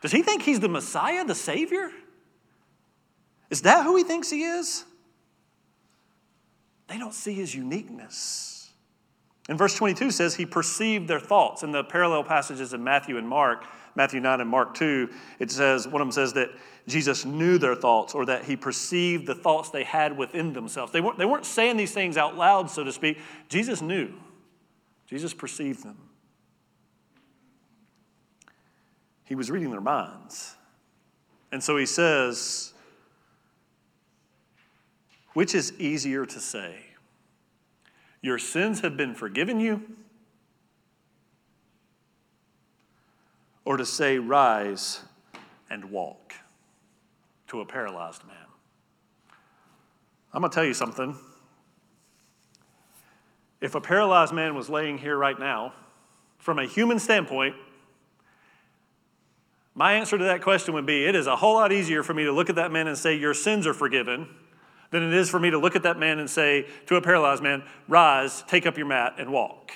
Does 0.01 0.11
he 0.11 0.21
think 0.21 0.43
he's 0.43 0.59
the 0.59 0.69
Messiah, 0.69 1.25
the 1.25 1.35
Savior? 1.35 1.89
Is 3.49 3.61
that 3.61 3.83
who 3.83 3.95
he 3.95 4.03
thinks 4.03 4.29
he 4.29 4.43
is? 4.43 4.85
They 6.87 6.97
don't 6.97 7.13
see 7.13 7.33
his 7.33 7.53
uniqueness. 7.53 8.69
And 9.49 9.57
verse 9.57 9.75
22 9.75 10.11
says 10.11 10.35
he 10.35 10.45
perceived 10.45 11.07
their 11.07 11.19
thoughts. 11.19 11.63
In 11.63 11.71
the 11.71 11.83
parallel 11.83 12.23
passages 12.23 12.73
in 12.73 12.83
Matthew 12.83 13.17
and 13.17 13.27
Mark, 13.27 13.65
Matthew 13.95 14.19
9 14.19 14.41
and 14.41 14.49
Mark 14.49 14.75
2, 14.75 15.09
it 15.39 15.51
says, 15.51 15.87
one 15.87 16.01
of 16.01 16.07
them 16.07 16.11
says 16.11 16.33
that 16.33 16.49
Jesus 16.87 17.25
knew 17.25 17.57
their 17.57 17.75
thoughts 17.75 18.13
or 18.13 18.25
that 18.25 18.43
he 18.43 18.55
perceived 18.55 19.25
the 19.25 19.35
thoughts 19.35 19.69
they 19.69 19.83
had 19.83 20.17
within 20.17 20.53
themselves. 20.53 20.91
They 20.91 21.01
weren't, 21.01 21.17
they 21.17 21.25
weren't 21.25 21.45
saying 21.45 21.77
these 21.77 21.93
things 21.93 22.17
out 22.17 22.37
loud, 22.37 22.69
so 22.69 22.83
to 22.83 22.91
speak. 22.91 23.19
Jesus 23.49 23.81
knew. 23.81 24.13
Jesus 25.07 25.33
perceived 25.33 25.83
them. 25.83 25.97
He 29.23 29.35
was 29.35 29.49
reading 29.49 29.71
their 29.71 29.81
minds. 29.81 30.55
And 31.51 31.63
so 31.63 31.77
he 31.77 31.85
says, 31.85 32.73
which 35.33 35.55
is 35.55 35.73
easier 35.79 36.25
to 36.25 36.39
say? 36.39 36.75
Your 38.21 38.37
sins 38.37 38.81
have 38.81 38.97
been 38.97 39.15
forgiven 39.15 39.59
you? 39.59 39.81
Or 43.63 43.77
to 43.77 43.85
say, 43.85 44.17
rise 44.17 45.01
and 45.69 45.91
walk 45.91 46.33
to 47.47 47.61
a 47.61 47.65
paralyzed 47.65 48.25
man? 48.25 48.35
I'm 50.33 50.41
going 50.41 50.51
to 50.51 50.55
tell 50.55 50.65
you 50.65 50.73
something. 50.73 51.17
If 53.67 53.75
a 53.75 53.82
paralyzed 53.82 54.32
man 54.32 54.56
was 54.56 54.69
laying 54.69 54.97
here 54.97 55.17
right 55.17 55.38
now, 55.38 55.73
from 56.38 56.58
a 56.58 56.65
human 56.65 56.99
standpoint, 56.99 57.53
my 59.75 59.95
answer 59.95 60.17
to 60.17 60.23
that 60.23 60.41
question 60.41 60.73
would 60.75 60.86
be 60.86 61.03
it 61.03 61.15
is 61.15 61.27
a 61.27 61.36
whole 61.36 61.56
lot 61.56 61.73
easier 61.73 62.01
for 62.01 62.13
me 62.13 62.23
to 62.23 62.32
look 62.32 62.49
at 62.49 62.56
that 62.56 62.71
man 62.71 62.88
and 62.88 62.97
say, 62.97 63.17
Your 63.17 63.34
sins 63.34 63.67
are 63.67 63.73
forgiven, 63.73 64.30
than 64.91 65.03
it 65.03 65.13
is 65.13 65.30
for 65.30 65.38
me 65.38 65.49
to 65.49 65.58
look 65.58 65.75
at 65.75 65.84
that 65.84 65.99
man 65.99 66.17
and 66.17 66.30
say 66.30 66.65
to 66.86 66.95
a 66.95 67.01
paralyzed 67.01 67.43
man, 67.43 67.62
Rise, 67.89 68.41
take 68.47 68.65
up 68.65 68.77
your 68.77 68.88
mat, 68.88 69.15
and 69.17 69.34
walk. 69.34 69.73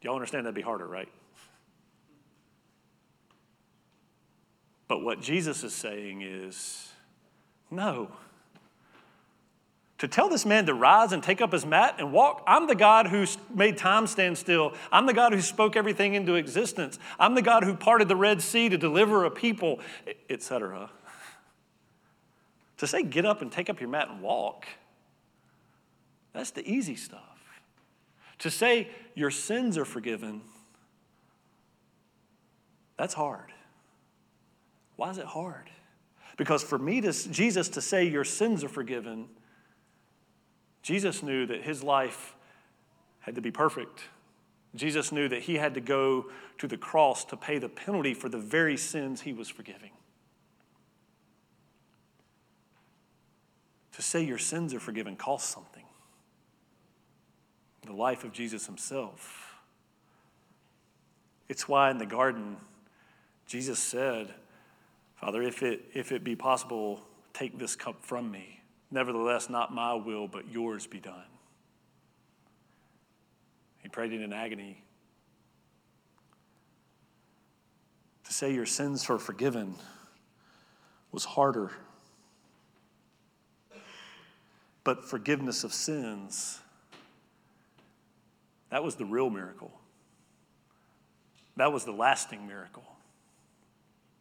Y'all 0.00 0.14
understand 0.14 0.46
that'd 0.46 0.54
be 0.54 0.62
harder, 0.62 0.86
right? 0.86 1.10
But 4.88 5.04
what 5.04 5.20
Jesus 5.20 5.62
is 5.64 5.74
saying 5.74 6.22
is, 6.22 6.88
No. 7.70 8.10
To 10.00 10.08
tell 10.08 10.30
this 10.30 10.46
man 10.46 10.64
to 10.64 10.72
rise 10.72 11.12
and 11.12 11.22
take 11.22 11.42
up 11.42 11.52
his 11.52 11.66
mat 11.66 11.96
and 11.98 12.10
walk, 12.10 12.42
I'm 12.46 12.66
the 12.66 12.74
God 12.74 13.08
who 13.08 13.26
made 13.54 13.76
time 13.76 14.06
stand 14.06 14.38
still. 14.38 14.72
I'm 14.90 15.04
the 15.04 15.12
God 15.12 15.34
who 15.34 15.42
spoke 15.42 15.76
everything 15.76 16.14
into 16.14 16.36
existence. 16.36 16.98
I'm 17.18 17.34
the 17.34 17.42
God 17.42 17.64
who 17.64 17.74
parted 17.74 18.08
the 18.08 18.16
Red 18.16 18.40
Sea 18.40 18.70
to 18.70 18.78
deliver 18.78 19.26
a 19.26 19.30
people, 19.30 19.78
etc. 20.30 20.90
To 22.78 22.86
say, 22.86 23.02
get 23.02 23.26
up 23.26 23.42
and 23.42 23.52
take 23.52 23.68
up 23.68 23.78
your 23.78 23.90
mat 23.90 24.08
and 24.08 24.22
walk, 24.22 24.66
that's 26.32 26.50
the 26.50 26.66
easy 26.66 26.96
stuff. 26.96 27.20
To 28.38 28.50
say, 28.50 28.88
your 29.14 29.30
sins 29.30 29.76
are 29.76 29.84
forgiven, 29.84 30.40
that's 32.96 33.12
hard. 33.12 33.52
Why 34.96 35.10
is 35.10 35.18
it 35.18 35.26
hard? 35.26 35.68
Because 36.38 36.62
for 36.62 36.78
me 36.78 37.02
to 37.02 37.12
Jesus 37.12 37.68
to 37.70 37.82
say 37.82 38.08
your 38.08 38.24
sins 38.24 38.64
are 38.64 38.68
forgiven, 38.70 39.28
Jesus 40.82 41.22
knew 41.22 41.46
that 41.46 41.62
his 41.62 41.82
life 41.82 42.34
had 43.20 43.34
to 43.34 43.40
be 43.40 43.50
perfect. 43.50 44.02
Jesus 44.74 45.12
knew 45.12 45.28
that 45.28 45.42
he 45.42 45.56
had 45.56 45.74
to 45.74 45.80
go 45.80 46.26
to 46.58 46.66
the 46.66 46.76
cross 46.76 47.24
to 47.26 47.36
pay 47.36 47.58
the 47.58 47.68
penalty 47.68 48.14
for 48.14 48.28
the 48.28 48.38
very 48.38 48.76
sins 48.76 49.22
he 49.22 49.32
was 49.32 49.48
forgiving. 49.48 49.90
To 53.92 54.02
say 54.02 54.22
your 54.22 54.38
sins 54.38 54.72
are 54.72 54.80
forgiven 54.80 55.16
costs 55.16 55.52
something. 55.52 55.84
The 57.84 57.92
life 57.92 58.24
of 58.24 58.32
Jesus 58.32 58.66
himself. 58.66 59.56
It's 61.48 61.68
why 61.68 61.90
in 61.90 61.98
the 61.98 62.06
garden, 62.06 62.56
Jesus 63.46 63.80
said, 63.80 64.32
Father, 65.16 65.42
if 65.42 65.62
it, 65.62 65.82
if 65.92 66.12
it 66.12 66.22
be 66.22 66.36
possible, 66.36 67.02
take 67.34 67.58
this 67.58 67.74
cup 67.74 68.04
from 68.04 68.30
me. 68.30 68.59
Nevertheless, 68.90 69.48
not 69.48 69.72
my 69.72 69.94
will, 69.94 70.26
but 70.26 70.50
yours 70.50 70.86
be 70.86 70.98
done. 70.98 71.24
He 73.78 73.88
prayed 73.88 74.12
in 74.12 74.32
agony. 74.32 74.82
To 78.24 78.32
say 78.32 78.52
your 78.52 78.66
sins 78.66 79.08
are 79.08 79.18
forgiven 79.18 79.74
was 81.12 81.24
harder. 81.24 81.70
But 84.82 85.04
forgiveness 85.04 85.62
of 85.64 85.72
sins, 85.72 86.60
that 88.70 88.82
was 88.82 88.96
the 88.96 89.04
real 89.04 89.30
miracle. 89.30 89.72
That 91.56 91.72
was 91.72 91.84
the 91.84 91.92
lasting 91.92 92.46
miracle. 92.46 92.84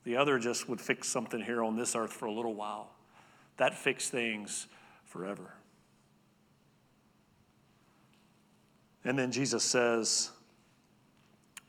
The 0.03 0.17
other 0.17 0.39
just 0.39 0.67
would 0.67 0.81
fix 0.81 1.07
something 1.07 1.41
here 1.41 1.63
on 1.63 1.75
this 1.75 1.95
earth 1.95 2.11
for 2.11 2.25
a 2.25 2.31
little 2.31 2.55
while. 2.55 2.91
That 3.59 3.77
fixed 3.77 4.09
things 4.09 4.67
forever. 5.03 5.53
And 9.03 9.19
then 9.19 9.31
Jesus 9.31 9.63
says, 9.63 10.31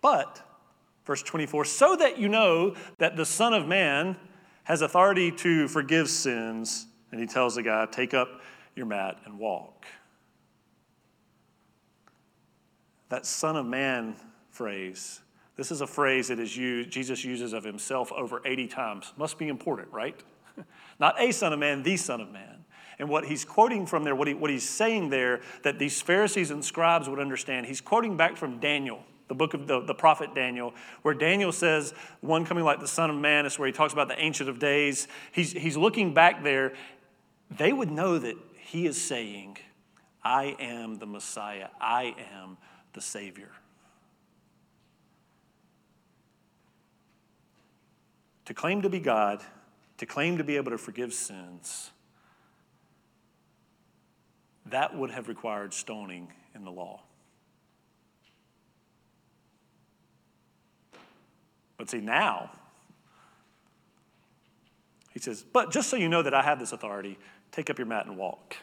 But, 0.00 0.40
verse 1.04 1.22
24, 1.22 1.64
so 1.64 1.96
that 1.96 2.16
you 2.16 2.28
know 2.28 2.76
that 2.98 3.16
the 3.16 3.26
Son 3.26 3.52
of 3.52 3.66
Man 3.66 4.16
has 4.64 4.82
authority 4.82 5.32
to 5.32 5.66
forgive 5.66 6.08
sins. 6.08 6.86
And 7.10 7.20
he 7.20 7.26
tells 7.26 7.56
the 7.56 7.64
guy, 7.64 7.86
Take 7.90 8.14
up 8.14 8.40
your 8.76 8.86
mat 8.86 9.18
and 9.24 9.36
walk. 9.36 9.84
That 13.08 13.26
Son 13.26 13.56
of 13.56 13.66
Man 13.66 14.14
phrase, 14.50 15.20
this 15.56 15.72
is 15.72 15.80
a 15.80 15.88
phrase 15.88 16.28
that 16.28 16.38
is 16.38 16.56
used, 16.56 16.90
Jesus 16.90 17.24
uses 17.24 17.52
of 17.52 17.64
himself 17.64 18.12
over 18.12 18.40
80 18.44 18.68
times. 18.68 19.12
Must 19.16 19.36
be 19.38 19.48
important, 19.48 19.92
right? 19.92 20.22
Not 21.00 21.20
a 21.20 21.32
Son 21.32 21.52
of 21.52 21.58
Man, 21.58 21.82
the 21.82 21.96
Son 21.96 22.20
of 22.20 22.30
Man. 22.30 22.64
And 22.98 23.08
what 23.08 23.24
he's 23.24 23.46
quoting 23.46 23.86
from 23.86 24.04
there, 24.04 24.14
what, 24.14 24.28
he, 24.28 24.34
what 24.34 24.50
he's 24.50 24.68
saying 24.68 25.08
there, 25.08 25.40
that 25.62 25.78
these 25.78 26.02
Pharisees 26.02 26.50
and 26.50 26.62
scribes 26.62 27.08
would 27.08 27.18
understand, 27.18 27.64
he's 27.64 27.80
quoting 27.80 28.18
back 28.18 28.36
from 28.36 28.60
Daniel, 28.60 29.02
the 29.28 29.34
book 29.34 29.54
of 29.54 29.66
the, 29.66 29.80
the 29.80 29.94
prophet 29.94 30.34
Daniel, 30.34 30.74
where 31.00 31.14
Daniel 31.14 31.50
says, 31.50 31.94
one 32.20 32.44
coming 32.44 32.62
like 32.62 32.78
the 32.78 32.86
Son 32.86 33.08
of 33.08 33.16
Man, 33.16 33.46
is 33.46 33.58
where 33.58 33.66
he 33.66 33.72
talks 33.72 33.94
about 33.94 34.08
the 34.08 34.20
Ancient 34.22 34.50
of 34.50 34.58
Days. 34.58 35.08
He's, 35.32 35.52
he's 35.52 35.78
looking 35.78 36.12
back 36.12 36.44
there. 36.44 36.74
They 37.50 37.72
would 37.72 37.90
know 37.90 38.18
that 38.18 38.36
he 38.58 38.86
is 38.86 39.02
saying, 39.02 39.56
I 40.22 40.54
am 40.60 40.98
the 40.98 41.06
Messiah, 41.06 41.68
I 41.80 42.14
am 42.34 42.58
the 42.92 43.00
Savior. 43.00 43.50
To 48.44 48.52
claim 48.52 48.82
to 48.82 48.90
be 48.90 49.00
God, 49.00 49.40
to 50.00 50.06
claim 50.06 50.38
to 50.38 50.44
be 50.44 50.56
able 50.56 50.70
to 50.70 50.78
forgive 50.78 51.12
sins, 51.12 51.90
that 54.64 54.96
would 54.96 55.10
have 55.10 55.28
required 55.28 55.74
stoning 55.74 56.32
in 56.54 56.64
the 56.64 56.70
law. 56.70 57.02
But 61.76 61.90
see, 61.90 62.00
now, 62.00 62.50
he 65.12 65.20
says, 65.20 65.44
But 65.52 65.70
just 65.70 65.90
so 65.90 65.98
you 65.98 66.08
know 66.08 66.22
that 66.22 66.32
I 66.32 66.40
have 66.40 66.58
this 66.58 66.72
authority, 66.72 67.18
take 67.52 67.68
up 67.68 67.76
your 67.76 67.86
mat 67.86 68.06
and 68.06 68.16
walk. 68.16 68.56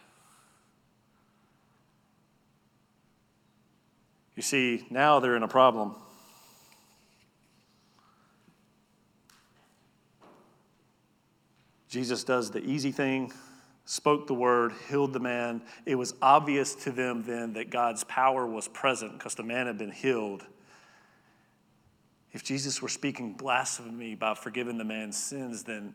You 4.36 4.42
see, 4.42 4.88
now 4.90 5.20
they're 5.20 5.36
in 5.36 5.44
a 5.44 5.48
problem. 5.48 5.98
Jesus 11.90 12.24
does 12.24 12.52
the 12.52 12.64
easy 12.64 12.92
thing 12.92 13.32
spoke 13.88 14.28
the 14.28 14.34
word, 14.34 14.74
healed 14.90 15.14
the 15.14 15.20
man. 15.20 15.62
It 15.86 15.96
was 15.96 16.14
obvious 16.22 16.76
to 16.76 16.92
them 16.92 17.24
then 17.24 17.54
that 17.54 17.70
God's 17.70 18.04
power 18.04 18.46
was 18.46 18.68
present 18.68 19.14
because 19.14 19.34
the 19.34 19.44
man 19.44 19.66
had 19.66 19.78
been 19.78 19.92
healed. 19.92 20.46
If 22.34 22.44
Jesus 22.44 22.82
were 22.82 22.90
speaking 22.90 23.34
blasphemy 23.34 24.14
by 24.14 24.34
forgiving 24.34 24.78
the 24.78 24.84
man's 24.84 25.18
sins, 25.18 25.64
then, 25.64 25.94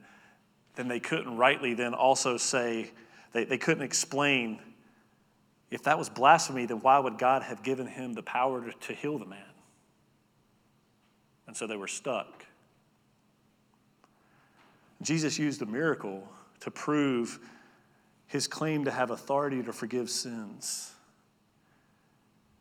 then 0.74 0.88
they 0.88 1.00
couldn't 1.00 1.36
rightly 1.36 1.74
then 1.74 1.92
also 1.92 2.38
say, 2.38 2.90
they, 3.32 3.44
they 3.44 3.58
couldn't 3.58 3.84
explain 3.84 4.58
if 5.70 5.82
that 5.84 5.98
was 5.98 6.08
blasphemy, 6.08 6.66
then 6.66 6.80
why 6.80 6.98
would 6.98 7.18
God 7.18 7.42
have 7.42 7.62
given 7.62 7.86
him 7.86 8.12
the 8.12 8.22
power 8.22 8.62
to, 8.62 8.72
to 8.88 8.92
heal 8.94 9.18
the 9.18 9.26
man? 9.26 9.40
And 11.46 11.56
so 11.56 11.66
they 11.66 11.76
were 11.76 11.88
stuck. 11.88 12.46
Jesus 15.02 15.38
used 15.38 15.62
a 15.62 15.66
miracle 15.66 16.28
to 16.60 16.70
prove 16.70 17.40
his 18.26 18.46
claim 18.46 18.84
to 18.84 18.90
have 18.90 19.10
authority 19.10 19.62
to 19.62 19.72
forgive 19.72 20.08
sins, 20.08 20.92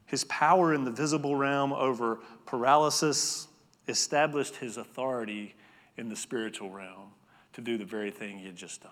his 0.06 0.26
power 0.26 0.74
in 0.74 0.84
the 0.84 0.92
visible 0.92 1.36
realm 1.36 1.72
over 1.72 2.20
paralysis 2.46 3.48
established 3.88 4.58
his 4.58 4.76
authority 4.78 5.56
in 5.98 6.10
the 6.10 6.16
spiritual 6.16 6.70
realm 6.70 7.12
to 7.54 7.62
do 7.62 7.78
the 7.78 7.86
very 7.86 8.12
thing 8.12 8.38
he 8.38 8.46
had 8.46 8.56
just 8.56 8.82
done. 8.82 8.92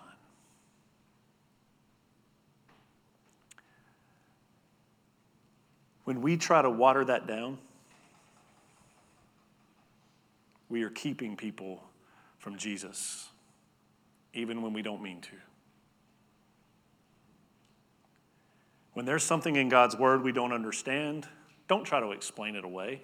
When 6.04 6.22
we 6.22 6.36
try 6.36 6.62
to 6.62 6.70
water 6.70 7.04
that 7.04 7.26
down, 7.26 7.58
we 10.68 10.82
are 10.82 10.90
keeping 10.90 11.36
people 11.36 11.82
from 12.38 12.56
Jesus, 12.56 13.29
even 14.32 14.62
when 14.62 14.72
we 14.72 14.82
don't 14.82 15.02
mean 15.02 15.20
to. 15.20 15.36
When 18.92 19.06
there's 19.06 19.22
something 19.22 19.56
in 19.56 19.68
God's 19.68 19.96
word 19.96 20.22
we 20.22 20.32
don't 20.32 20.52
understand, 20.52 21.26
don't 21.68 21.84
try 21.84 22.00
to 22.00 22.10
explain 22.10 22.56
it 22.56 22.64
away. 22.64 23.02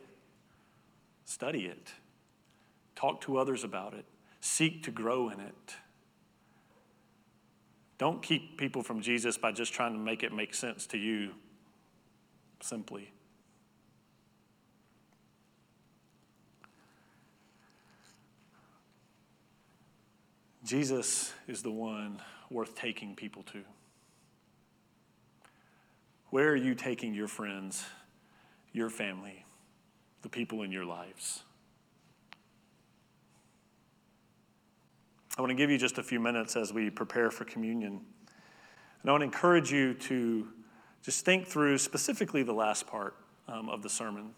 Study 1.25 1.67
it. 1.67 1.93
Talk 2.95 3.21
to 3.23 3.39
others 3.39 3.65
about 3.65 3.95
it. 3.95 4.05
Seek 4.41 4.83
to 4.85 4.91
grow 4.91 5.29
in 5.29 5.41
it. 5.41 5.77
Don't 7.99 8.23
keep 8.23 8.59
people 8.59 8.83
from 8.83 9.01
Jesus 9.01 9.39
by 9.39 9.53
just 9.53 9.73
trying 9.73 9.93
to 9.93 9.99
make 9.99 10.23
it 10.23 10.33
make 10.33 10.55
sense 10.55 10.87
to 10.89 10.99
you 10.99 11.33
simply. 12.61 13.13
Jesus 20.67 21.33
is 21.47 21.63
the 21.63 21.71
one 21.71 22.21
worth 22.51 22.75
taking 22.75 23.15
people 23.15 23.45
to. 23.45 23.63
Where 26.31 26.49
are 26.49 26.57
you 26.57 26.75
taking 26.75 27.15
your 27.15 27.29
friends, 27.29 27.85
your 28.73 28.91
family, 28.91 29.45
the 30.23 30.29
people 30.29 30.63
in 30.63 30.73
your 30.73 30.85
lives? 30.85 31.45
I 35.39 35.41
want 35.41 35.51
to 35.51 35.55
give 35.55 35.71
you 35.71 35.79
just 35.79 35.99
a 35.99 36.03
few 36.03 36.19
minutes 36.19 36.57
as 36.57 36.73
we 36.73 36.91
prepare 36.91 37.31
for 37.31 37.45
communion. 37.45 38.01
And 39.03 39.09
I 39.09 39.13
want 39.13 39.21
to 39.21 39.27
encourage 39.27 39.71
you 39.71 39.95
to 39.95 40.49
just 41.01 41.25
think 41.25 41.47
through 41.47 41.79
specifically 41.79 42.43
the 42.43 42.55
last 42.55 42.89
part 42.89 43.15
um, 43.47 43.69
of 43.69 43.83
the 43.83 43.89
sermon. 43.89 44.31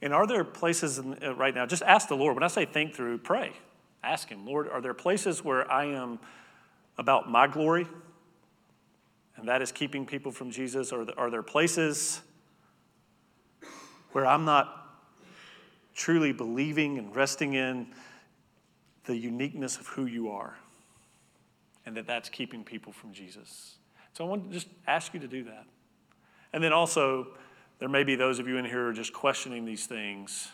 And 0.00 0.14
are 0.14 0.28
there 0.28 0.44
places 0.44 0.98
in, 0.98 1.18
uh, 1.24 1.34
right 1.34 1.54
now, 1.56 1.66
just 1.66 1.82
ask 1.82 2.06
the 2.06 2.16
Lord. 2.16 2.36
When 2.36 2.44
I 2.44 2.48
say 2.48 2.66
think 2.66 2.94
through, 2.94 3.18
pray. 3.18 3.52
Ask 4.02 4.28
Him, 4.28 4.46
Lord, 4.46 4.68
are 4.68 4.80
there 4.80 4.94
places 4.94 5.44
where 5.44 5.70
I 5.70 5.86
am 5.86 6.18
about 6.98 7.30
my 7.30 7.46
glory 7.46 7.86
and 9.36 9.48
that 9.48 9.62
is 9.62 9.72
keeping 9.72 10.06
people 10.06 10.32
from 10.32 10.50
Jesus? 10.50 10.92
Or 10.92 11.06
are 11.16 11.30
there 11.30 11.42
places 11.42 12.20
where 14.12 14.26
I'm 14.26 14.44
not 14.44 14.76
truly 15.94 16.32
believing 16.32 16.98
and 16.98 17.14
resting 17.14 17.54
in 17.54 17.88
the 19.04 19.16
uniqueness 19.16 19.78
of 19.78 19.86
who 19.86 20.06
you 20.06 20.30
are 20.30 20.56
and 21.86 21.96
that 21.96 22.06
that's 22.06 22.28
keeping 22.28 22.64
people 22.64 22.92
from 22.92 23.12
Jesus? 23.12 23.76
So 24.12 24.24
I 24.24 24.28
want 24.28 24.48
to 24.48 24.52
just 24.52 24.68
ask 24.86 25.14
you 25.14 25.20
to 25.20 25.28
do 25.28 25.44
that. 25.44 25.66
And 26.52 26.62
then 26.62 26.72
also, 26.72 27.28
there 27.78 27.88
may 27.88 28.04
be 28.04 28.16
those 28.16 28.38
of 28.38 28.48
you 28.48 28.58
in 28.58 28.64
here 28.64 28.84
who 28.84 28.88
are 28.90 28.92
just 28.92 29.12
questioning 29.12 29.64
these 29.64 29.86
things. 29.86 30.50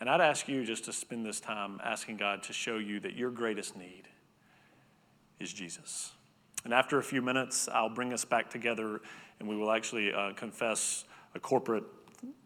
And 0.00 0.08
I'd 0.08 0.20
ask 0.20 0.48
you 0.48 0.64
just 0.64 0.86
to 0.86 0.92
spend 0.92 1.26
this 1.26 1.40
time 1.40 1.78
asking 1.84 2.16
God 2.16 2.42
to 2.44 2.52
show 2.54 2.78
you 2.78 3.00
that 3.00 3.14
your 3.14 3.30
greatest 3.30 3.76
need 3.76 4.08
is 5.38 5.52
Jesus. 5.52 6.12
And 6.64 6.72
after 6.72 6.98
a 6.98 7.02
few 7.02 7.20
minutes, 7.20 7.68
I'll 7.68 7.90
bring 7.90 8.12
us 8.12 8.24
back 8.24 8.50
together 8.50 9.00
and 9.38 9.48
we 9.48 9.56
will 9.56 9.70
actually 9.70 10.12
uh, 10.12 10.32
confess 10.34 11.04
a 11.34 11.40
corporate 11.40 11.84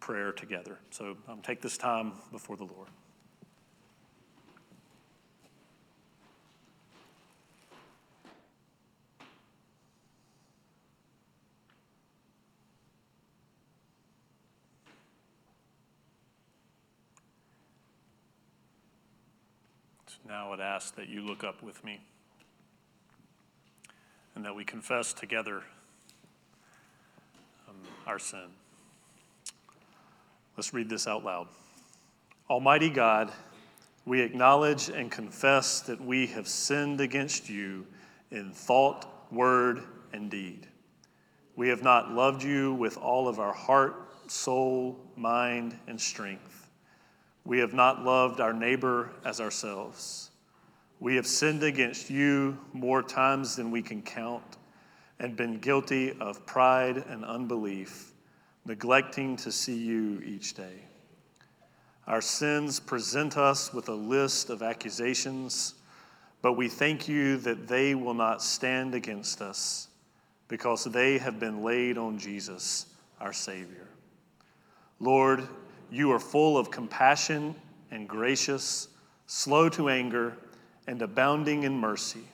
prayer 0.01 0.33
together. 0.33 0.79
So 0.91 1.17
um, 1.29 1.41
take 1.43 1.61
this 1.63 1.79
time 1.79 2.13
before 2.33 2.57
the 2.57 2.65
Lord. 2.65 2.89
Now 20.27 20.51
would 20.51 20.61
ask 20.61 20.95
that 20.97 21.09
you 21.09 21.20
look 21.20 21.45
up 21.45 21.62
with 21.62 21.83
me 21.85 22.01
and 24.35 24.45
that 24.45 24.55
we 24.55 24.64
confess 24.64 25.12
together 25.12 25.62
um, 27.68 27.77
our 28.07 28.18
sin. 28.18 28.47
Let's 30.57 30.72
read 30.72 30.89
this 30.89 31.07
out 31.07 31.25
loud. 31.25 31.49
Almighty 32.49 32.91
God, 32.91 33.33
we 34.07 34.20
acknowledge 34.20 34.89
and 34.89 35.11
confess 35.11 35.81
that 35.81 36.01
we 36.01 36.27
have 36.29 36.47
sinned 36.47 37.01
against 37.01 37.49
you 37.49 37.87
in 38.31 38.53
thought, 38.53 39.33
word, 39.33 39.83
and 40.12 40.31
deed. 40.31 40.66
We 41.57 41.68
have 41.68 41.83
not 41.83 42.11
loved 42.11 42.43
you 42.43 42.75
with 42.75 42.97
all 42.97 43.29
of 43.29 43.39
our 43.39 43.53
heart, 43.53 44.11
soul, 44.27 44.99
mind, 45.16 45.77
and 45.87 46.01
strength. 46.01 46.64
We 47.45 47.59
have 47.59 47.74
not 47.74 48.03
loved 48.03 48.40
our 48.40 48.55
neighbor 48.55 49.11
as 49.24 49.40
ourselves. 49.40 50.30
We 50.99 51.16
have 51.16 51.26
sinned 51.26 51.62
against 51.62 52.09
you 52.09 52.59
more 52.72 53.03
times 53.03 53.57
than 53.57 53.70
we 53.70 53.82
can 53.82 54.01
count 54.01 54.57
and 55.18 55.36
been 55.36 55.59
guilty 55.59 56.12
of 56.20 56.47
pride 56.47 56.97
and 56.97 57.24
unbelief, 57.24 58.12
neglecting 58.64 59.36
to 59.36 59.53
see 59.53 59.76
you 59.76 60.22
each 60.24 60.55
day. 60.55 60.84
Our 62.07 62.20
sins 62.20 62.80
present 62.80 63.36
us 63.36 63.72
with 63.72 63.88
a 63.88 63.95
list 63.95 64.51
of 64.51 64.62
accusations, 64.62 65.74
but 66.42 66.55
we 66.55 66.68
thank 66.68 67.09
you 67.09 67.36
that 67.38 67.68
they 67.68 67.95
will 67.95 68.14
not 68.14 68.42
stand 68.42 68.95
against 68.95 69.40
us 69.40 69.88
because 70.49 70.84
they 70.84 71.18
have 71.18 71.40
been 71.40 71.62
laid 71.62 71.97
on 71.97 72.18
Jesus, 72.18 72.86
our 73.20 73.32
Savior. 73.32 73.88
Lord, 75.01 75.49
you 75.91 76.12
are 76.12 76.18
full 76.18 76.57
of 76.57 76.70
compassion 76.70 77.55
and 77.91 78.09
gracious, 78.09 78.89
slow 79.26 79.68
to 79.70 79.89
anger, 79.89 80.37
and 80.87 81.01
abounding 81.01 81.62
in 81.62 81.78
mercy. 81.78 82.24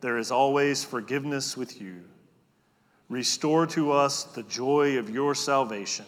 There 0.00 0.18
is 0.18 0.30
always 0.30 0.84
forgiveness 0.84 1.56
with 1.56 1.80
you. 1.80 2.04
Restore 3.08 3.66
to 3.68 3.92
us 3.92 4.24
the 4.24 4.42
joy 4.44 4.98
of 4.98 5.10
your 5.10 5.34
salvation. 5.34 6.06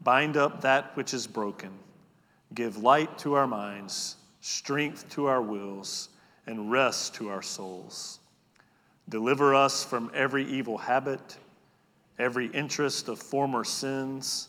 Bind 0.00 0.36
up 0.36 0.62
that 0.62 0.96
which 0.96 1.14
is 1.14 1.26
broken. 1.26 1.70
Give 2.54 2.78
light 2.78 3.18
to 3.18 3.34
our 3.34 3.46
minds, 3.46 4.16
strength 4.40 5.08
to 5.10 5.26
our 5.26 5.42
wills, 5.42 6.08
and 6.46 6.70
rest 6.70 7.14
to 7.16 7.28
our 7.28 7.42
souls. 7.42 8.18
Deliver 9.08 9.54
us 9.54 9.84
from 9.84 10.10
every 10.14 10.44
evil 10.44 10.78
habit, 10.78 11.36
every 12.18 12.46
interest 12.48 13.08
of 13.08 13.18
former 13.18 13.64
sins 13.64 14.48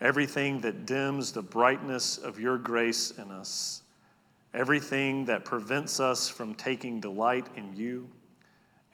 everything 0.00 0.60
that 0.60 0.86
dims 0.86 1.32
the 1.32 1.42
brightness 1.42 2.18
of 2.18 2.38
your 2.38 2.58
grace 2.58 3.12
in 3.12 3.30
us, 3.30 3.82
everything 4.52 5.24
that 5.24 5.44
prevents 5.44 6.00
us 6.00 6.28
from 6.28 6.54
taking 6.54 7.00
delight 7.00 7.46
in 7.56 7.74
you, 7.74 8.08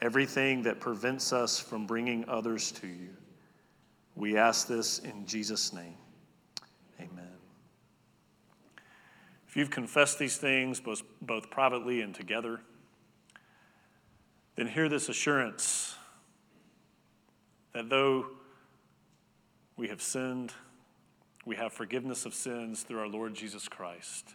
everything 0.00 0.62
that 0.62 0.80
prevents 0.80 1.32
us 1.32 1.58
from 1.58 1.86
bringing 1.86 2.28
others 2.28 2.72
to 2.72 2.86
you. 2.86 3.10
We 4.16 4.36
ask 4.36 4.66
this 4.66 4.98
in 5.00 5.26
Jesus' 5.26 5.72
name. 5.72 5.96
Amen. 7.00 7.28
If 9.48 9.56
you've 9.56 9.70
confessed 9.70 10.18
these 10.18 10.36
things 10.36 10.80
both, 10.80 11.02
both 11.22 11.50
privately 11.50 12.02
and 12.02 12.14
together, 12.14 12.60
then 14.56 14.66
hear 14.66 14.88
this 14.88 15.08
assurance 15.08 15.94
that 17.72 17.88
though 17.88 18.26
we 19.76 19.88
have 19.88 20.02
sinned, 20.02 20.52
we 21.44 21.56
have 21.56 21.72
forgiveness 21.72 22.26
of 22.26 22.34
sins 22.34 22.82
through 22.82 23.00
our 23.00 23.08
Lord 23.08 23.34
Jesus 23.34 23.68
Christ. 23.68 24.34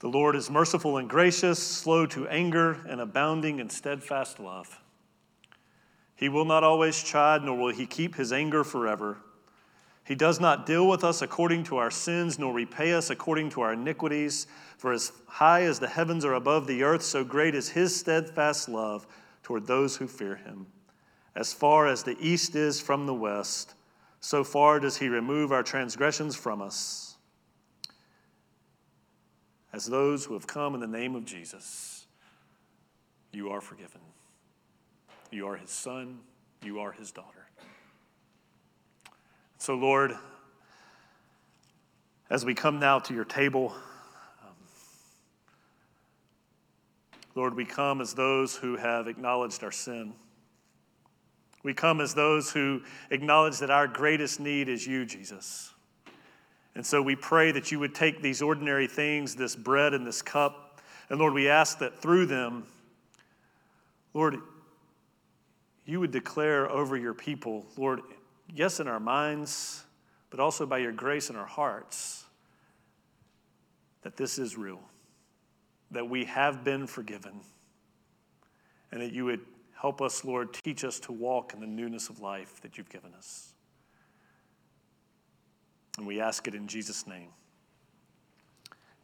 The 0.00 0.08
Lord 0.08 0.36
is 0.36 0.50
merciful 0.50 0.98
and 0.98 1.08
gracious, 1.08 1.62
slow 1.62 2.06
to 2.06 2.28
anger, 2.28 2.80
and 2.88 3.00
abounding 3.00 3.58
in 3.58 3.70
steadfast 3.70 4.38
love. 4.38 4.80
He 6.16 6.28
will 6.28 6.44
not 6.44 6.64
always 6.64 7.02
chide, 7.02 7.42
nor 7.42 7.56
will 7.56 7.72
he 7.72 7.86
keep 7.86 8.16
his 8.16 8.32
anger 8.32 8.64
forever. 8.64 9.18
He 10.04 10.14
does 10.14 10.38
not 10.38 10.66
deal 10.66 10.86
with 10.86 11.02
us 11.02 11.22
according 11.22 11.64
to 11.64 11.78
our 11.78 11.90
sins, 11.90 12.38
nor 12.38 12.52
repay 12.52 12.92
us 12.92 13.08
according 13.08 13.50
to 13.50 13.62
our 13.62 13.72
iniquities. 13.72 14.46
For 14.76 14.92
as 14.92 15.12
high 15.26 15.62
as 15.62 15.78
the 15.78 15.88
heavens 15.88 16.24
are 16.24 16.34
above 16.34 16.66
the 16.66 16.82
earth, 16.82 17.02
so 17.02 17.24
great 17.24 17.54
is 17.54 17.70
his 17.70 17.98
steadfast 17.98 18.68
love 18.68 19.06
toward 19.42 19.66
those 19.66 19.96
who 19.96 20.06
fear 20.06 20.36
him. 20.36 20.66
As 21.34 21.52
far 21.52 21.86
as 21.88 22.02
the 22.02 22.16
east 22.20 22.54
is 22.54 22.80
from 22.80 23.06
the 23.06 23.14
west, 23.14 23.74
so 24.24 24.42
far 24.42 24.80
does 24.80 24.96
he 24.96 25.08
remove 25.08 25.52
our 25.52 25.62
transgressions 25.62 26.34
from 26.34 26.62
us. 26.62 27.18
As 29.70 29.84
those 29.84 30.24
who 30.24 30.32
have 30.32 30.46
come 30.46 30.74
in 30.74 30.80
the 30.80 30.86
name 30.86 31.14
of 31.14 31.26
Jesus, 31.26 32.06
you 33.32 33.50
are 33.50 33.60
forgiven. 33.60 34.00
You 35.30 35.46
are 35.46 35.56
his 35.56 35.68
son, 35.68 36.20
you 36.62 36.80
are 36.80 36.90
his 36.90 37.12
daughter. 37.12 37.50
So, 39.58 39.74
Lord, 39.74 40.14
as 42.30 42.46
we 42.46 42.54
come 42.54 42.80
now 42.80 43.00
to 43.00 43.12
your 43.12 43.26
table, 43.26 43.74
um, 44.42 44.56
Lord, 47.34 47.54
we 47.54 47.66
come 47.66 48.00
as 48.00 48.14
those 48.14 48.56
who 48.56 48.76
have 48.76 49.06
acknowledged 49.06 49.62
our 49.62 49.70
sin. 49.70 50.14
We 51.64 51.74
come 51.74 52.00
as 52.00 52.14
those 52.14 52.52
who 52.52 52.82
acknowledge 53.10 53.58
that 53.58 53.70
our 53.70 53.88
greatest 53.88 54.38
need 54.38 54.68
is 54.68 54.86
you, 54.86 55.04
Jesus. 55.04 55.72
And 56.76 56.86
so 56.86 57.02
we 57.02 57.16
pray 57.16 57.50
that 57.50 57.72
you 57.72 57.80
would 57.80 57.94
take 57.94 58.22
these 58.22 58.40
ordinary 58.42 58.86
things, 58.86 59.34
this 59.34 59.56
bread 59.56 59.94
and 59.94 60.06
this 60.06 60.22
cup, 60.22 60.64
and 61.10 61.18
Lord, 61.18 61.34
we 61.34 61.48
ask 61.48 61.78
that 61.78 62.00
through 62.00 62.26
them, 62.26 62.64
Lord, 64.14 64.36
you 65.84 66.00
would 66.00 66.10
declare 66.10 66.70
over 66.70 66.96
your 66.96 67.14
people, 67.14 67.66
Lord, 67.76 68.00
yes, 68.52 68.80
in 68.80 68.88
our 68.88 69.00
minds, 69.00 69.84
but 70.30 70.40
also 70.40 70.66
by 70.66 70.78
your 70.78 70.92
grace 70.92 71.30
in 71.30 71.36
our 71.36 71.46
hearts, 71.46 72.24
that 74.02 74.16
this 74.16 74.38
is 74.38 74.56
real, 74.56 74.80
that 75.90 76.08
we 76.08 76.24
have 76.24 76.64
been 76.64 76.86
forgiven, 76.86 77.40
and 78.90 79.02
that 79.02 79.12
you 79.12 79.26
would 79.26 79.40
Help 79.84 80.00
us, 80.00 80.24
Lord. 80.24 80.54
Teach 80.54 80.82
us 80.82 80.98
to 81.00 81.12
walk 81.12 81.52
in 81.52 81.60
the 81.60 81.66
newness 81.66 82.08
of 82.08 82.18
life 82.20 82.58
that 82.62 82.78
you've 82.78 82.88
given 82.88 83.12
us. 83.12 83.52
And 85.98 86.06
we 86.06 86.22
ask 86.22 86.48
it 86.48 86.54
in 86.54 86.66
Jesus' 86.66 87.06
name. 87.06 87.28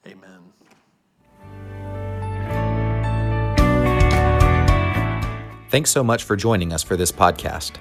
Amen. 0.07 0.41
Thanks 5.69 5.91
so 5.91 6.03
much 6.03 6.25
for 6.25 6.35
joining 6.35 6.73
us 6.73 6.83
for 6.83 6.97
this 6.97 7.13
podcast. 7.13 7.73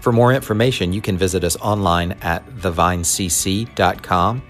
For 0.00 0.12
more 0.12 0.34
information, 0.34 0.92
you 0.92 1.00
can 1.00 1.16
visit 1.16 1.44
us 1.44 1.56
online 1.62 2.12
at 2.20 2.46
thevinecc.com, 2.58 4.42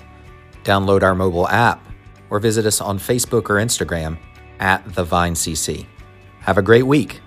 download 0.65 1.03
our 1.05 1.15
mobile 1.15 1.47
app, 1.47 1.87
or 2.29 2.41
visit 2.41 2.67
us 2.67 2.81
on 2.81 2.99
Facebook 2.99 3.49
or 3.49 3.65
Instagram 3.65 4.19
at 4.59 4.85
thevinecc. 4.87 5.87
Have 6.41 6.59
a 6.59 6.63
great 6.63 6.89
week. 6.89 7.21